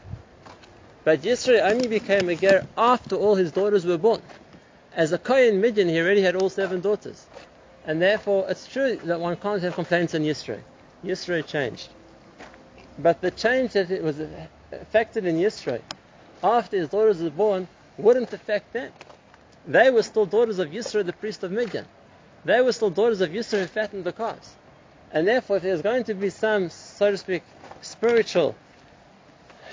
But 1.05 1.21
Yisro 1.23 1.61
only 1.61 1.89
became 1.89 2.29
a 2.29 2.35
ger 2.35 2.65
after 2.77 3.15
all 3.17 3.37
his 3.37 3.53
daughters 3.53 3.87
were 3.87 3.99
born. 3.99 4.21
As 4.95 5.13
a 5.13 5.19
Kohen 5.19 5.61
Midian, 5.61 5.89
he 5.89 6.01
already 6.01 6.23
had 6.23 6.35
all 6.35 6.51
seven 6.51 6.81
daughters. 6.81 7.28
And 7.89 8.03
therefore, 8.03 8.45
it's 8.51 8.67
true 8.67 8.97
that 9.05 9.19
one 9.19 9.37
can't 9.37 9.63
have 9.63 9.75
complaints 9.75 10.15
on 10.15 10.21
Yisro. 10.21 10.61
Yisro 11.03 11.45
changed. 11.45 11.89
But 12.99 13.23
the 13.23 13.31
change 13.31 13.73
that 13.73 13.91
it 13.91 14.03
was 14.03 14.21
affected 14.71 15.25
in 15.25 15.39
Yisro 15.39 15.81
after 16.45 16.77
his 16.77 16.91
daughters 16.91 17.23
were 17.23 17.31
born 17.31 17.67
wouldn't 17.97 18.31
affect 18.35 18.75
them. 18.75 18.93
They 19.67 19.91
were 19.91 20.03
still 20.03 20.27
daughters 20.27 20.59
of 20.59 20.69
Yisro, 20.69 21.05
the 21.05 21.15
priest 21.15 21.43
of 21.45 21.51
Midian. 21.51 21.87
They 22.45 22.61
were 22.61 22.73
still 22.73 22.91
daughters 22.91 23.23
of 23.23 23.31
Yisro 23.31 23.61
who 23.61 23.67
fattened 23.67 24.05
the 24.05 24.13
calves. 24.13 24.55
And 25.11 25.27
therefore, 25.27 25.57
if 25.57 25.63
there's 25.63 25.81
going 25.81 26.05
to 26.05 26.15
be 26.15 26.29
some, 26.29 26.69
so 26.69 27.11
to 27.11 27.17
speak, 27.17 27.43
spiritual 27.81 28.55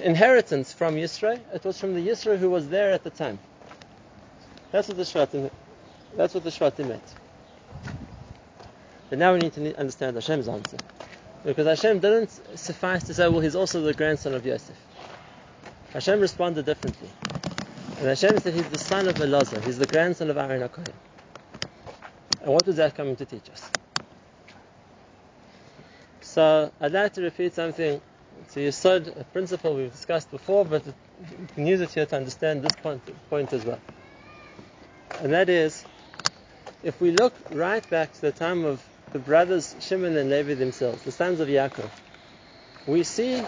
inheritance 0.02 0.72
from 0.72 0.96
Yisro, 0.96 1.38
it 1.54 1.66
was 1.66 1.78
from 1.78 1.94
the 1.94 2.08
Yisro 2.08 2.38
who 2.38 2.50
was 2.50 2.70
there 2.70 2.94
at 2.94 3.04
the 3.04 3.10
time. 3.10 3.40
That's 4.72 4.88
what 4.88 4.96
the 4.96 5.04
Shvatim, 5.04 5.52
that's 6.16 6.34
what 6.34 6.46
the 6.46 6.50
Shvatim 6.50 6.88
meant. 6.88 7.15
But 9.10 9.20
now 9.20 9.34
we 9.34 9.40
need 9.40 9.54
to 9.54 9.78
understand 9.78 10.16
Hashem's 10.16 10.48
answer. 10.48 10.78
Because 11.44 11.68
Hashem 11.68 12.00
didn't 12.00 12.32
suffice 12.58 13.04
to 13.04 13.14
say, 13.14 13.28
well, 13.28 13.40
he's 13.40 13.56
also 13.56 13.82
the 13.82 13.94
grandson 13.94 14.34
of 14.34 14.46
Yosef. 14.46 14.76
Hashem 15.94 16.20
responded 16.20 16.66
differently. 16.66 17.10
And 18.00 18.08
Hashem 18.08 18.40
said 18.40 18.54
he's 18.54 18.68
the 18.70 18.80
son 18.80 19.08
of 19.08 19.16
Elazar, 19.16 19.64
he's 19.64 19.78
the 19.78 19.86
grandson 19.86 20.30
of 20.30 20.38
Aaron 20.38 20.68
HaKohen. 20.68 20.94
And 22.42 22.54
what 22.54 22.66
was 22.66 22.76
that 22.78 22.96
coming 22.96 23.16
to 23.16 23.26
teach 23.26 23.50
us? 23.50 23.72
So 26.22 26.72
I'd 26.82 26.92
like 26.92 27.14
to 27.14 27.22
repeat 27.22 27.54
something 27.54 28.02
to 28.52 28.60
Yisod, 28.60 29.20
a 29.20 29.24
principle 29.26 29.76
we've 29.76 29.92
discussed 29.92 30.32
before, 30.32 30.66
but 30.66 30.86
you 30.86 30.94
can 31.54 31.66
use 31.66 31.80
it 31.80 31.92
here 31.92 32.06
to 32.06 32.18
understand 32.18 32.64
this 32.64 32.76
point, 32.76 33.02
point 33.30 33.54
as 33.54 33.64
well. 33.64 33.80
And 35.22 35.32
that 35.32 35.48
is, 35.48 35.86
if 36.84 37.00
we 37.00 37.12
look 37.12 37.34
right 37.52 37.88
back 37.90 38.12
to 38.14 38.22
the 38.22 38.32
time 38.32 38.66
of 38.66 38.84
the 39.16 39.20
brothers 39.20 39.78
Shimon 39.80 40.18
and 40.18 40.30
Levi 40.30 40.56
themselves, 40.56 41.04
the 41.04 41.12
sons 41.14 41.40
of 41.40 41.48
Yaakov, 41.48 41.90
we 42.86 43.04
see 43.04 43.42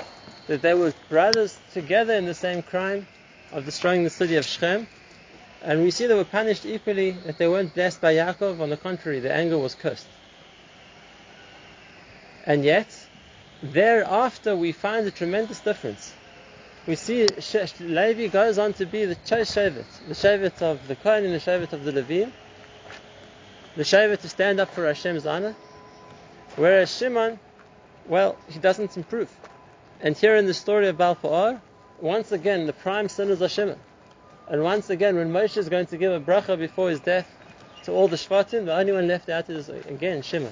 that 0.47 0.61
they 0.61 0.73
were 0.73 0.93
brothers 1.09 1.59
together 1.73 2.13
in 2.13 2.25
the 2.25 2.33
same 2.33 2.61
crime 2.61 3.05
of 3.51 3.65
destroying 3.65 4.05
the 4.05 4.09
city 4.09 4.37
of 4.37 4.45
Shechem, 4.45 4.87
and 5.61 5.83
we 5.83 5.91
see 5.91 6.07
they 6.07 6.13
were 6.13 6.23
punished 6.23 6.65
equally, 6.65 7.11
that 7.25 7.37
they 7.37 7.49
weren't 7.49 7.73
blessed 7.73 7.99
by 7.99 8.13
Yaakov, 8.13 8.61
on 8.61 8.69
the 8.69 8.77
contrary, 8.77 9.19
their 9.19 9.33
anger 9.33 9.57
was 9.57 9.75
cursed. 9.75 10.07
And 12.45 12.63
yet, 12.63 12.87
thereafter 13.61 14.55
we 14.55 14.71
find 14.71 15.05
a 15.05 15.11
tremendous 15.11 15.59
difference. 15.59 16.13
We 16.87 16.95
see 16.95 17.27
Levi 17.81 18.27
goes 18.27 18.57
on 18.57 18.71
to 18.75 18.85
be 18.85 19.03
the 19.03 19.15
Shevet, 19.15 20.07
the 20.07 20.13
Shevet 20.13 20.61
of 20.61 20.87
the 20.87 20.95
Kohen 20.95 21.25
and 21.25 21.33
the 21.33 21.39
Shevet 21.39 21.73
of 21.73 21.83
the 21.83 21.91
Levim, 21.91 22.31
the 23.77 23.83
Shevet 23.83 24.21
to 24.21 24.29
stand 24.29 24.59
up 24.59 24.73
for 24.73 24.87
Hashem's 24.87 25.27
honor, 25.27 25.55
whereas 26.55 26.95
Shimon, 26.97 27.39
well, 28.07 28.35
he 28.49 28.57
doesn't 28.57 28.97
improve. 28.97 29.29
And 30.01 30.17
here 30.17 30.35
in 30.35 30.47
the 30.47 30.53
story 30.55 30.87
of 30.87 30.97
Baal 30.97 31.13
Pe'or, 31.15 31.61
once 32.01 32.31
again, 32.31 32.65
the 32.65 32.73
prime 32.73 33.07
sinners 33.07 33.39
are 33.43 33.47
Shimon. 33.47 33.79
And 34.47 34.63
once 34.63 34.89
again, 34.89 35.15
when 35.15 35.31
Moshe 35.31 35.57
is 35.57 35.69
going 35.69 35.85
to 35.87 35.97
give 35.97 36.11
a 36.11 36.19
bracha 36.19 36.57
before 36.57 36.89
his 36.89 36.99
death 37.01 37.31
to 37.83 37.91
all 37.91 38.07
the 38.07 38.15
Shvatim, 38.15 38.65
the 38.65 38.75
only 38.75 38.93
one 38.93 39.07
left 39.07 39.29
out 39.29 39.47
is, 39.47 39.69
again, 39.69 40.23
Shimon. 40.23 40.51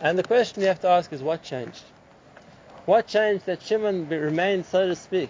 And 0.00 0.18
the 0.18 0.22
question 0.22 0.62
you 0.62 0.68
have 0.68 0.80
to 0.80 0.88
ask 0.88 1.12
is 1.12 1.22
what 1.22 1.42
changed? 1.42 1.82
What 2.86 3.06
changed 3.06 3.44
that 3.46 3.60
Shimon 3.60 4.08
remained, 4.08 4.64
so 4.64 4.86
to 4.86 4.96
speak, 4.96 5.28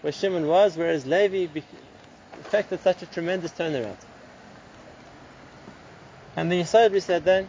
where 0.00 0.12
Shimon 0.12 0.48
was, 0.48 0.76
whereas 0.76 1.06
Levi 1.06 1.60
effected 2.40 2.80
such 2.80 3.02
a 3.02 3.06
tremendous 3.06 3.52
turnaround? 3.52 3.96
And 6.36 6.50
the 6.50 6.60
Yisod 6.60 6.90
we 6.92 7.00
said 7.00 7.24
then 7.24 7.48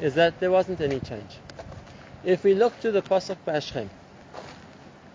is 0.00 0.14
that 0.14 0.40
there 0.40 0.50
wasn't 0.50 0.80
any 0.80 1.00
change. 1.00 1.36
If 2.24 2.44
we 2.44 2.54
look 2.54 2.78
to 2.80 2.92
the 2.92 3.02
Pasuk 3.02 3.36
Bashchem, 3.46 3.88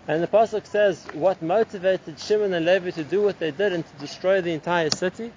and 0.08 0.24
the 0.24 0.28
Pasuk 0.28 0.66
says 0.66 1.06
what 1.14 1.42
motivated 1.42 2.20
Shimon 2.20 2.54
and 2.54 2.66
Levi 2.66 2.92
to 2.92 3.04
do 3.04 3.22
what 3.24 3.40
they 3.40 3.52
did 3.52 3.74
and 3.74 3.86
to 3.86 3.96
destroy 3.98 4.42
the 4.42 4.52
entire 4.52 4.90
city, 4.90 5.32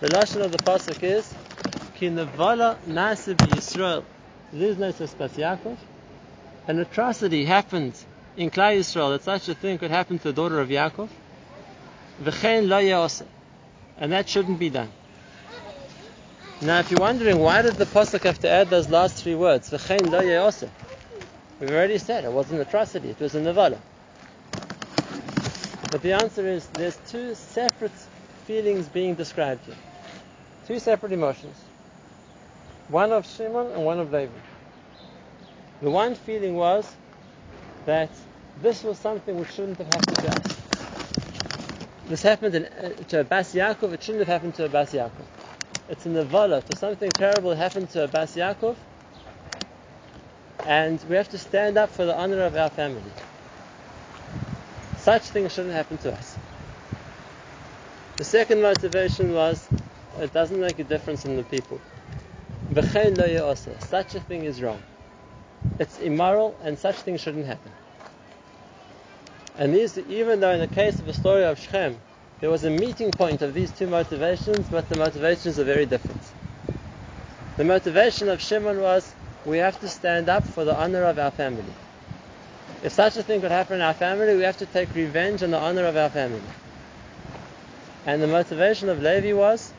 the 0.00 0.08
Lashon 0.08 0.42
of 0.44 0.52
the 0.52 0.58
Pasuk 0.58 1.02
is 1.02 1.32
ki 1.96 2.08
nevala 2.08 2.76
nasa 2.86 3.34
Yisrael. 3.34 4.04
Yaakov. 4.52 5.76
An 6.68 6.78
atrocity 6.78 7.44
happened 7.44 7.94
in 8.36 8.50
Klal 8.50 8.78
Yisrael 8.78 9.10
that 9.10 9.22
such 9.22 9.48
a 9.48 9.54
thing 9.54 9.78
could 9.78 9.90
happen 9.90 10.18
to 10.18 10.24
the 10.24 10.32
daughter 10.32 10.60
of 10.60 10.68
Yaakov. 10.68 11.08
And 13.98 14.12
that 14.12 14.28
shouldn't 14.28 14.58
be 14.58 14.70
done. 14.70 14.90
Now, 16.60 16.78
if 16.80 16.90
you're 16.90 17.00
wondering 17.00 17.38
why 17.40 17.60
did 17.62 17.76
the 17.76 17.84
pasuk 17.84 18.22
have 18.22 18.40
to 18.40 18.48
add 18.48 18.70
those 18.70 18.88
last 18.88 19.22
three 19.22 19.34
words, 19.34 19.68
"V'chein 19.70 20.10
lo 20.10 20.20
ye'oseh"? 20.20 20.70
We've 21.60 21.70
already 21.70 21.98
said 21.98 22.24
it 22.24 22.32
was 22.32 22.50
an 22.50 22.60
atrocity; 22.60 23.10
it 23.10 23.20
was 23.20 23.34
a 23.34 23.40
nevala. 23.40 23.78
But 25.90 26.00
the 26.02 26.12
answer 26.14 26.46
is 26.46 26.66
there's 26.68 26.96
two 26.96 27.34
separate 27.34 27.92
feelings 28.46 28.88
being 28.88 29.14
described 29.14 29.66
here, 29.66 29.76
two 30.66 30.78
separate 30.78 31.12
emotions, 31.12 31.62
one 32.88 33.12
of 33.12 33.26
Shimon 33.26 33.72
and 33.72 33.84
one 33.84 33.98
of 34.00 34.10
Levi. 34.10 34.38
The 35.82 35.90
one 35.90 36.14
feeling 36.14 36.56
was 36.56 36.90
that 37.84 38.10
this 38.62 38.82
was 38.82 38.98
something 38.98 39.38
which 39.38 39.50
shouldn't 39.50 39.78
have 39.78 39.88
happened 39.88 40.20
to 40.20 40.30
us. 40.30 40.56
This 42.08 42.22
happened 42.22 42.54
in, 42.54 42.64
uh, 42.64 42.90
to 43.08 43.20
Abbas 43.20 43.52
Yaakov, 43.52 43.92
it 43.92 44.02
shouldn't 44.02 44.26
have 44.26 44.34
happened 44.34 44.54
to 44.54 44.64
Abbas 44.64 44.92
Yaakov. 44.92 45.26
It's 45.88 46.04
a 46.04 46.08
nevala, 46.08 46.62
for 46.64 46.74
something 46.74 47.12
terrible 47.12 47.54
happened 47.54 47.90
to 47.90 48.04
Abbas 48.04 48.34
Yaakov, 48.34 48.76
and 50.64 51.00
we 51.08 51.14
have 51.16 51.28
to 51.28 51.38
stand 51.38 51.78
up 51.78 51.90
for 51.90 52.04
the 52.04 52.16
honor 52.16 52.42
of 52.42 52.56
our 52.56 52.70
family. 52.70 53.12
Such 54.96 55.22
things 55.22 55.52
shouldn't 55.52 55.74
happen 55.74 55.98
to 55.98 56.12
us. 56.12 56.36
The 58.18 58.24
second 58.24 58.62
motivation 58.62 59.32
was 59.32 59.68
it 60.18 60.32
doesn't 60.32 60.60
make 60.60 60.78
a 60.80 60.84
difference 60.84 61.24
in 61.24 61.36
the 61.36 61.44
people. 61.44 61.80
Such 62.74 64.14
a 64.16 64.20
thing 64.20 64.44
is 64.44 64.60
wrong. 64.60 64.82
It's 65.78 66.00
immoral 66.00 66.56
and 66.64 66.76
such 66.78 66.96
things 66.96 67.20
shouldn't 67.20 67.46
happen. 67.46 67.70
And 69.58 69.74
these, 69.74 69.96
even 69.98 70.40
though 70.40 70.50
in 70.50 70.60
the 70.60 70.66
case 70.66 70.98
of 70.98 71.06
the 71.06 71.12
story 71.12 71.44
of 71.44 71.60
Shechem, 71.60 72.00
there 72.40 72.50
was 72.50 72.64
a 72.64 72.70
meeting 72.70 73.12
point 73.12 73.42
of 73.42 73.54
these 73.54 73.70
two 73.70 73.86
motivations, 73.86 74.68
but 74.68 74.88
the 74.88 74.96
motivations 74.96 75.58
are 75.58 75.64
very 75.64 75.86
different. 75.86 76.20
The 77.56 77.64
motivation 77.64 78.28
of 78.28 78.40
Shimon 78.40 78.80
was 78.80 79.14
we 79.46 79.58
have 79.58 79.80
to 79.80 79.88
stand 79.88 80.28
up 80.28 80.44
for 80.44 80.64
the 80.64 80.74
honor 80.74 81.04
of 81.04 81.18
our 81.18 81.30
family. 81.30 81.72
If 82.82 82.92
such 82.92 83.16
a 83.16 83.22
thing 83.22 83.40
could 83.40 83.50
happen 83.50 83.76
in 83.76 83.80
our 83.80 83.94
family, 83.94 84.36
we 84.36 84.42
have 84.42 84.58
to 84.58 84.66
take 84.66 84.94
revenge 84.94 85.42
on 85.42 85.50
the 85.50 85.58
honor 85.58 85.86
of 85.86 85.96
our 85.96 86.10
family. 86.10 86.42
And 88.04 88.22
the 88.22 88.26
motivation 88.26 88.90
of 88.90 89.00
Levi 89.00 89.32
was 89.32 89.72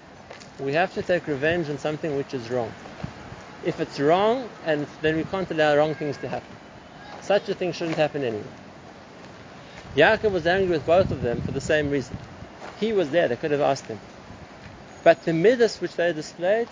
we 0.59 0.73
have 0.73 0.93
to 0.95 1.03
take 1.03 1.27
revenge 1.27 1.69
on 1.69 1.77
something 1.77 2.17
which 2.17 2.33
is 2.33 2.49
wrong. 2.49 2.71
If 3.63 3.79
it's 3.79 3.99
wrong, 3.99 4.49
and 4.65 4.87
then 5.01 5.15
we 5.15 5.23
can't 5.23 5.49
allow 5.51 5.75
wrong 5.75 5.93
things 5.93 6.17
to 6.17 6.27
happen. 6.27 6.55
Such 7.21 7.49
a 7.49 7.53
thing 7.53 7.71
shouldn't 7.71 7.97
happen 7.97 8.23
anyway. 8.23 8.43
Yaakov 9.95 10.31
was 10.31 10.47
angry 10.47 10.71
with 10.71 10.85
both 10.85 11.11
of 11.11 11.21
them 11.21 11.41
for 11.41 11.51
the 11.51 11.61
same 11.61 11.89
reason. 11.89 12.15
He 12.79 12.93
was 12.93 13.09
there, 13.09 13.27
they 13.27 13.35
could 13.35 13.51
have 13.51 13.61
asked 13.61 13.85
him. 13.85 13.99
But 15.03 15.23
the 15.23 15.33
midas 15.33 15.81
which 15.81 15.95
they 15.95 16.13
displayed 16.13 16.67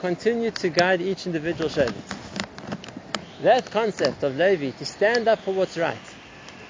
continued 0.00 0.54
to 0.56 0.68
guide 0.68 1.00
each 1.00 1.26
individual 1.26 1.68
Shevet. 1.68 2.16
That 3.42 3.70
concept 3.70 4.22
of 4.22 4.36
Levi, 4.36 4.70
to 4.78 4.84
stand 4.84 5.28
up 5.28 5.40
for 5.40 5.52
what's 5.52 5.76
right, 5.76 5.98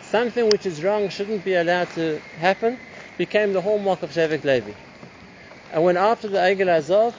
something 0.03 0.49
which 0.51 0.67
is 0.67 0.83
wrong 0.83 1.09
shouldn't 1.09 1.45
be 1.45 1.55
allowed 1.55 1.91
to 1.91 2.21
happen, 2.39 2.79
became 3.19 3.53
the 3.53 3.61
hallmark 3.61 4.03
of 4.03 4.11
Shevet 4.11 4.45
Levi. 4.45 4.73
And 5.73 5.85
when 5.85 5.97
after 5.97 6.29
the 6.29 6.39
Egel 6.39 6.69
Azov, 6.69 7.15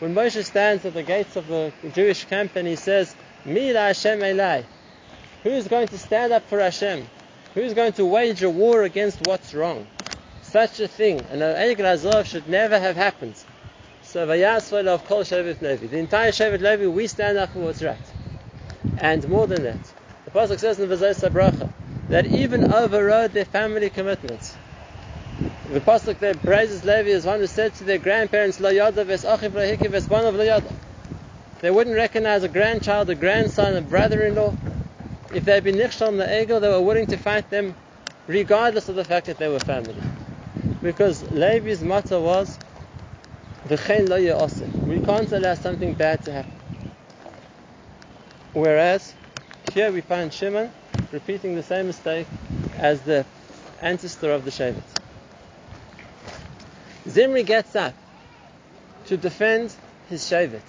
when 0.00 0.14
Moshe 0.14 0.44
stands 0.44 0.84
at 0.84 0.94
the 0.94 1.02
gates 1.02 1.36
of 1.36 1.46
the 1.48 1.72
Jewish 1.94 2.24
camp 2.24 2.56
and 2.56 2.66
he 2.66 2.76
says, 2.76 3.14
Mi 3.44 3.72
la 3.72 3.86
Hashem 3.86 4.20
Elai, 4.20 4.64
who's 5.42 5.68
going 5.68 5.88
to 5.88 5.98
stand 5.98 6.32
up 6.32 6.48
for 6.48 6.60
Hashem? 6.60 7.06
Who's 7.54 7.74
going 7.74 7.92
to 7.94 8.04
wage 8.04 8.42
a 8.42 8.50
war 8.50 8.82
against 8.82 9.20
what's 9.20 9.54
wrong? 9.54 9.86
Such 10.50 10.80
a 10.80 10.88
thing, 10.88 11.20
an 11.30 11.40
Egel 11.40 11.84
Azov 11.84 12.26
should 12.26 12.48
never 12.48 12.78
have 12.78 12.96
happened. 12.96 13.34
So 14.02 14.26
Vayasvol 14.26 14.86
of 14.86 15.04
Kol 15.04 15.20
Shevet 15.20 15.60
Levi. 15.60 15.88
The 15.88 15.98
entire 15.98 16.30
Shevet 16.30 16.62
Levi, 16.62 16.86
we 16.86 17.06
stand 17.06 17.36
up 17.36 17.50
for 17.50 17.58
what's 17.58 17.82
right. 17.82 17.98
And 18.96 19.28
more 19.28 19.46
than 19.46 19.62
that, 19.64 19.92
the 20.24 20.30
Pasuk 20.30 20.58
says 20.58 20.80
in 20.80 20.88
the 20.88 20.96
Bracha 20.96 21.70
that 22.08 22.24
even 22.24 22.72
overrode 22.72 23.32
their 23.32 23.44
family 23.44 23.90
commitments. 23.90 24.56
The 25.70 25.80
Pasuk 25.80 26.18
there 26.18 26.32
praises 26.32 26.82
Levi 26.82 27.10
as 27.10 27.26
one 27.26 27.40
who 27.40 27.46
said 27.46 27.74
to 27.74 27.84
their 27.84 27.98
grandparents, 27.98 28.58
Lo 28.58 28.70
yada 28.70 29.04
ves 29.04 29.24
achiv 29.24 29.50
lahiki 29.50 29.90
ves 29.90 30.06
banav. 30.06 30.64
They 31.60 31.70
wouldn't 31.70 31.94
recognize 31.94 32.42
a 32.42 32.48
grandchild, 32.48 33.10
a 33.10 33.14
grandson, 33.14 33.76
a 33.76 33.82
brother-in-law. 33.82 34.54
If 35.34 35.44
they 35.44 35.52
had 35.52 35.64
been 35.64 35.76
nichshal 35.76 36.16
the 36.16 36.42
ego, 36.42 36.58
they 36.58 36.70
were 36.70 36.80
willing 36.80 37.06
to 37.08 37.18
fight 37.18 37.50
them 37.50 37.74
regardless 38.26 38.88
of 38.88 38.94
the 38.94 39.04
fact 39.04 39.26
that 39.26 39.36
they 39.36 39.48
were 39.48 39.60
family. 39.60 39.94
Because 40.82 41.22
Levi's 41.32 41.82
motto 41.82 42.22
was, 42.22 42.58
lo 43.68 44.48
We 44.86 45.00
can't 45.00 45.32
allow 45.32 45.54
something 45.54 45.94
bad 45.94 46.22
to 46.24 46.32
happen. 46.32 46.52
Whereas 48.52 49.14
here 49.72 49.90
we 49.90 50.00
find 50.00 50.32
Shimon 50.32 50.70
repeating 51.12 51.54
the 51.54 51.62
same 51.62 51.86
mistake 51.86 52.26
as 52.78 53.00
the 53.02 53.26
ancestor 53.80 54.30
of 54.30 54.44
the 54.44 54.50
Shevet. 54.50 54.82
Zimri 57.08 57.42
gets 57.42 57.74
up 57.74 57.94
to 59.06 59.16
defend 59.16 59.74
his 60.08 60.22
Shevet, 60.22 60.62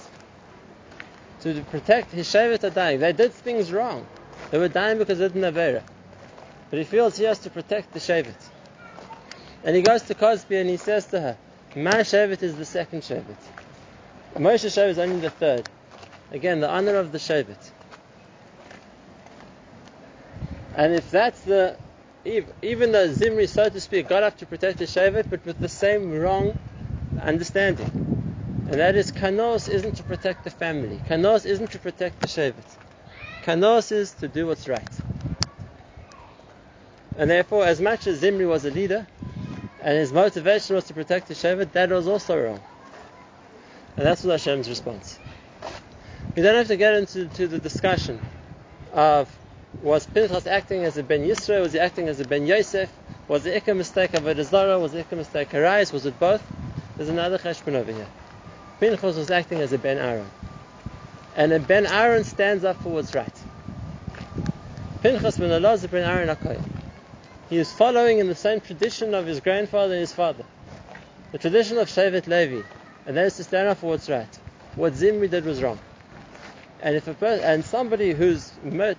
to 1.42 1.62
protect 1.70 2.12
his 2.12 2.28
Shevet 2.28 2.64
are 2.64 2.70
dying. 2.70 3.00
They 3.00 3.14
did 3.14 3.34
things 3.34 3.72
wrong. 3.72 4.06
They 4.52 4.58
were 4.58 4.68
dying 4.70 4.98
because 4.98 5.20
they 5.20 5.28
didn't 5.28 5.44
have 5.44 5.84
But 6.70 6.80
he 6.80 6.86
feels 6.86 7.18
he 7.18 7.26
has 7.26 7.40
to 7.40 7.50
protect 7.50 7.94
the 7.94 8.00
Shevet. 8.00 8.49
And 9.64 9.76
he 9.76 9.82
goes 9.82 10.04
to 10.04 10.16
Cozbi 10.16 10.60
and 10.60 10.70
he 10.70 10.78
says 10.78 11.08
to 11.08 11.20
her, 11.20 11.38
My 11.76 12.02
Shevet 12.02 12.42
is 12.42 12.56
the 12.56 12.66
second 12.66 13.02
Shevet. 13.02 13.36
Moshe 14.36 14.66
Shevet 14.66 14.90
is 14.90 15.00
only 15.00 15.20
the 15.20 15.30
third. 15.30 15.66
Again, 16.32 16.62
the 16.62 16.70
honor 16.70 16.96
of 16.96 17.12
the 17.12 17.18
Shevet. 17.18 17.72
And 20.76 20.94
if 20.94 21.12
that's 21.12 21.42
the, 21.42 21.76
even 22.26 22.92
though 22.92 23.12
Zimri, 23.12 23.48
so 23.48 23.68
to 23.68 23.82
speak, 23.82 24.08
got 24.08 24.24
up 24.24 24.38
to 24.38 24.46
protect 24.46 24.78
the 24.78 24.86
Shevet, 24.86 25.30
but 25.30 25.46
with 25.46 25.60
the 25.60 25.68
same 25.68 26.18
wrong 26.18 26.56
understanding. 27.22 27.88
And 28.70 28.80
that 28.80 28.96
is, 28.96 29.12
Kanos 29.12 29.68
isn't 29.68 29.96
to 29.96 30.04
protect 30.04 30.44
the 30.44 30.52
family. 30.52 31.02
Kanos 31.10 31.46
isn't 31.46 31.72
to 31.72 31.80
protect 31.80 32.22
the 32.22 32.28
Shevet. 32.28 32.78
Kanos 33.44 33.92
is 33.92 34.12
to 34.14 34.28
do 34.28 34.48
what's 34.48 34.68
right. 34.68 35.02
And 37.18 37.30
therefore, 37.30 37.66
as 37.66 37.82
much 37.82 38.08
as 38.08 38.20
Zimri 38.20 38.46
was 38.46 38.64
a 38.64 38.72
leader, 38.72 39.08
and 39.82 39.98
his 39.98 40.12
motivation 40.12 40.76
was 40.76 40.86
to 40.86 40.94
protect 40.94 41.28
the 41.28 41.34
Shevet, 41.34 41.72
that 41.72 41.90
was 41.90 42.08
also 42.08 42.42
wrong. 42.42 42.62
And 43.98 44.06
that's 44.06 44.24
what 44.24 44.32
Hashem's 44.32 44.70
response. 44.70 45.20
We 46.36 46.42
don't 46.42 46.56
have 46.56 46.68
to 46.68 46.78
get 46.78 46.94
into 46.94 47.48
the 47.48 47.60
discussion 47.60 48.20
of 48.94 49.30
was 49.82 50.06
Pinchas 50.06 50.48
acting 50.48 50.84
as 50.84 50.98
a 50.98 51.04
Ben 51.04 51.22
Yisrael? 51.22 51.62
Was 51.62 51.74
he 51.74 51.80
acting 51.80 52.08
as 52.08 52.20
a 52.20 52.26
Ben 52.26 52.46
Yosef? 52.46 52.90
Was 53.28 53.44
the 53.44 53.52
Ikka 53.52 53.76
mistake 53.76 54.14
of 54.14 54.26
a 54.26 54.44
Zara? 54.44 54.80
Was 54.80 54.92
the 54.92 55.04
Ikka 55.04 55.16
mistake 55.18 55.54
of 55.54 55.62
Arais? 55.62 55.94
Was 55.94 56.06
it 56.06 56.20
both? 56.20 56.44
There's 56.98 57.10
another 57.10 57.38
cheshbon 57.38 57.76
over 57.76 57.92
here. 57.92 58.08
Pinchas 58.80 59.16
was 59.16 59.32
acting 59.32 59.60
as 59.60 59.72
a 59.72 59.78
Ben 59.78 59.98
Aaron. 59.98 60.30
And 61.36 61.54
a 61.54 61.60
Ben 61.60 61.86
Aaron 61.86 62.24
stands 62.24 62.64
up 62.64 62.78
for 62.78 62.90
what's 62.90 63.14
right. 63.14 63.28
Pinchas 65.02 65.38
ben 65.38 65.50
Elazar 65.50 65.90
ben 65.92 66.04
Aaron 66.04 66.36
Akoyim. 66.36 66.79
He 67.50 67.58
is 67.58 67.72
following 67.72 68.20
in 68.20 68.28
the 68.28 68.36
same 68.36 68.62
tradition 68.62 69.16
of 69.16 69.26
his 69.26 69.40
grandfather 69.40 69.94
and 69.94 70.02
his 70.02 70.14
father. 70.14 70.46
The 71.32 71.40
tradition 71.40 71.80
of 71.80 71.88
Shevet 71.88 72.28
Levi. 72.28 72.62
And 73.08 73.18
that 73.18 73.26
is 73.26 73.38
to 73.38 73.44
stand 73.44 73.68
up 73.68 73.80
for 73.80 73.88
what's 73.88 74.08
right. 74.08 74.40
What 74.76 74.94
Zimri 74.94 75.28
did 75.28 75.46
was 75.46 75.64
wrong. 75.64 75.80
And 76.82 76.96
if 76.96 77.08
a 77.08 77.14
per- 77.16 77.42
and 77.44 77.66
somebody 77.66 78.14
whose 78.14 78.52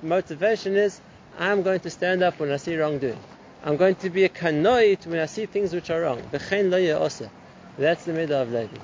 motivation 0.02 0.74
is, 0.74 1.00
I'm 1.38 1.62
going 1.62 1.80
to 1.80 1.90
stand 1.90 2.22
up 2.22 2.40
when 2.40 2.50
I 2.50 2.56
see 2.56 2.76
wrongdoing. 2.76 3.18
I'm 3.64 3.76
going 3.76 3.94
to 3.96 4.10
be 4.10 4.24
a 4.24 4.28
kanoit 4.28 5.06
when 5.06 5.20
I 5.20 5.26
see 5.26 5.46
things 5.46 5.72
which 5.72 5.90
are 5.90 6.00
wrong. 6.00 6.20
That's 6.32 6.48
the 6.48 8.12
midah 8.12 8.42
of 8.42 8.52
Levi. 8.52 8.76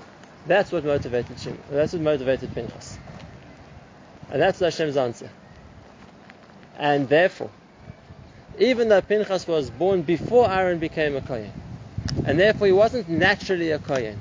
That's 0.46 0.70
what 0.70 0.84
motivated 0.84 1.36
Shim. 1.38 1.56
That's 1.70 1.92
what 1.92 2.02
motivated 2.02 2.54
Pinchas. 2.54 2.98
And 4.30 4.40
that's 4.40 4.60
Hashem's 4.60 4.96
answer. 4.96 5.28
And 6.78 7.08
therefore, 7.08 7.50
even 8.58 8.88
though 8.88 9.00
Pinchas 9.00 9.46
was 9.46 9.70
born 9.70 10.02
before 10.02 10.50
Aaron 10.50 10.78
became 10.78 11.16
a 11.16 11.20
Kohen, 11.20 11.52
and 12.24 12.38
therefore 12.38 12.66
he 12.66 12.72
wasn't 12.72 13.08
naturally 13.08 13.70
a 13.70 13.78
Kohen, 13.78 14.18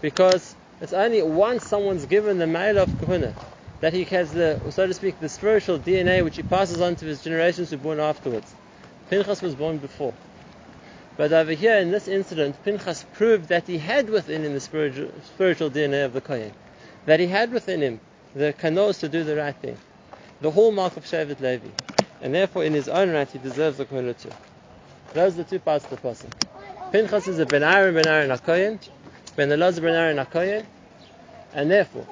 because 0.00 0.54
it's 0.80 0.92
only 0.92 1.22
once 1.22 1.64
someone's 1.64 2.06
given 2.06 2.38
the 2.38 2.46
male 2.46 2.78
of 2.78 2.90
Kohuna 3.00 3.32
that 3.80 3.92
he 3.92 4.04
has 4.04 4.32
the, 4.32 4.58
so 4.70 4.86
to 4.86 4.94
speak, 4.94 5.18
the 5.20 5.28
spiritual 5.28 5.78
DNA 5.78 6.24
which 6.24 6.36
he 6.36 6.42
passes 6.42 6.80
on 6.80 6.96
to 6.96 7.04
his 7.04 7.22
generations 7.22 7.70
who 7.70 7.76
are 7.76 7.80
born 7.80 8.00
afterwards. 8.00 8.54
Pinchas 9.10 9.42
was 9.42 9.54
born 9.54 9.78
before. 9.78 10.14
But 11.16 11.32
over 11.32 11.52
here 11.52 11.76
in 11.78 11.90
this 11.90 12.08
incident, 12.08 12.62
Pinchas 12.64 13.04
proved 13.14 13.48
that 13.48 13.66
he 13.66 13.78
had 13.78 14.10
within 14.10 14.44
him 14.44 14.52
the 14.52 14.60
spiritual, 14.60 15.10
spiritual 15.34 15.70
DNA 15.70 16.04
of 16.04 16.12
the 16.12 16.20
Kohen. 16.20 16.52
that 17.06 17.20
he 17.20 17.26
had 17.26 17.52
within 17.52 17.80
him 17.80 18.00
the 18.34 18.52
kanos 18.52 19.00
to 19.00 19.08
do 19.08 19.24
the 19.24 19.36
right 19.36 19.54
thing, 19.56 19.78
the 20.40 20.50
hallmark 20.50 20.96
of 20.96 21.04
Shevet 21.04 21.40
Levi, 21.40 21.68
and 22.20 22.34
therefore 22.34 22.64
in 22.64 22.72
his 22.72 22.88
own 22.88 23.10
right 23.10 23.28
he 23.28 23.38
deserves 23.38 23.78
the 23.78 23.84
kehunah 23.84 24.20
too. 24.20 24.32
Those 25.14 25.34
are 25.34 25.42
the 25.42 25.44
two 25.44 25.58
parts 25.58 25.84
of 25.84 25.90
the 25.90 25.96
person. 25.96 26.30
Pinchas 26.92 27.28
is 27.28 27.38
a 27.38 27.46
ben 27.46 27.62
Aaron, 27.62 27.94
ben 27.94 28.06
Aaron 28.06 28.30
Akoyen, 28.30 28.78
ben 29.34 29.48
Elazar, 29.48 29.82
ben 29.82 29.94
Aaron 29.94 30.16
Akoyen, 30.18 30.64
and 31.52 31.70
therefore 31.70 32.06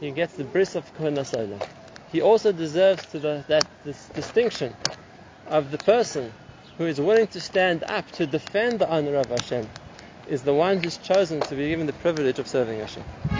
he 0.00 0.10
gets 0.10 0.34
the 0.34 0.44
bris 0.44 0.74
of 0.74 0.90
sola. 0.96 1.58
He 2.10 2.20
also 2.20 2.52
deserves 2.52 3.04
to 3.06 3.18
the, 3.18 3.44
that 3.48 3.66
distinction 4.14 4.74
of 5.48 5.70
the 5.70 5.78
person 5.78 6.32
who 6.78 6.86
is 6.86 7.00
willing 7.00 7.26
to 7.28 7.40
stand 7.40 7.84
up 7.84 8.10
to 8.12 8.26
defend 8.26 8.80
the 8.80 8.88
honor 8.88 9.16
of 9.16 9.28
Hashem 9.28 9.68
is 10.28 10.42
the 10.42 10.54
one 10.54 10.78
who's 10.78 10.96
chosen 10.98 11.40
to 11.42 11.54
be 11.54 11.68
given 11.68 11.86
the 11.86 11.92
privilege 11.94 12.38
of 12.38 12.46
serving 12.46 12.78
Hashem. 12.78 13.31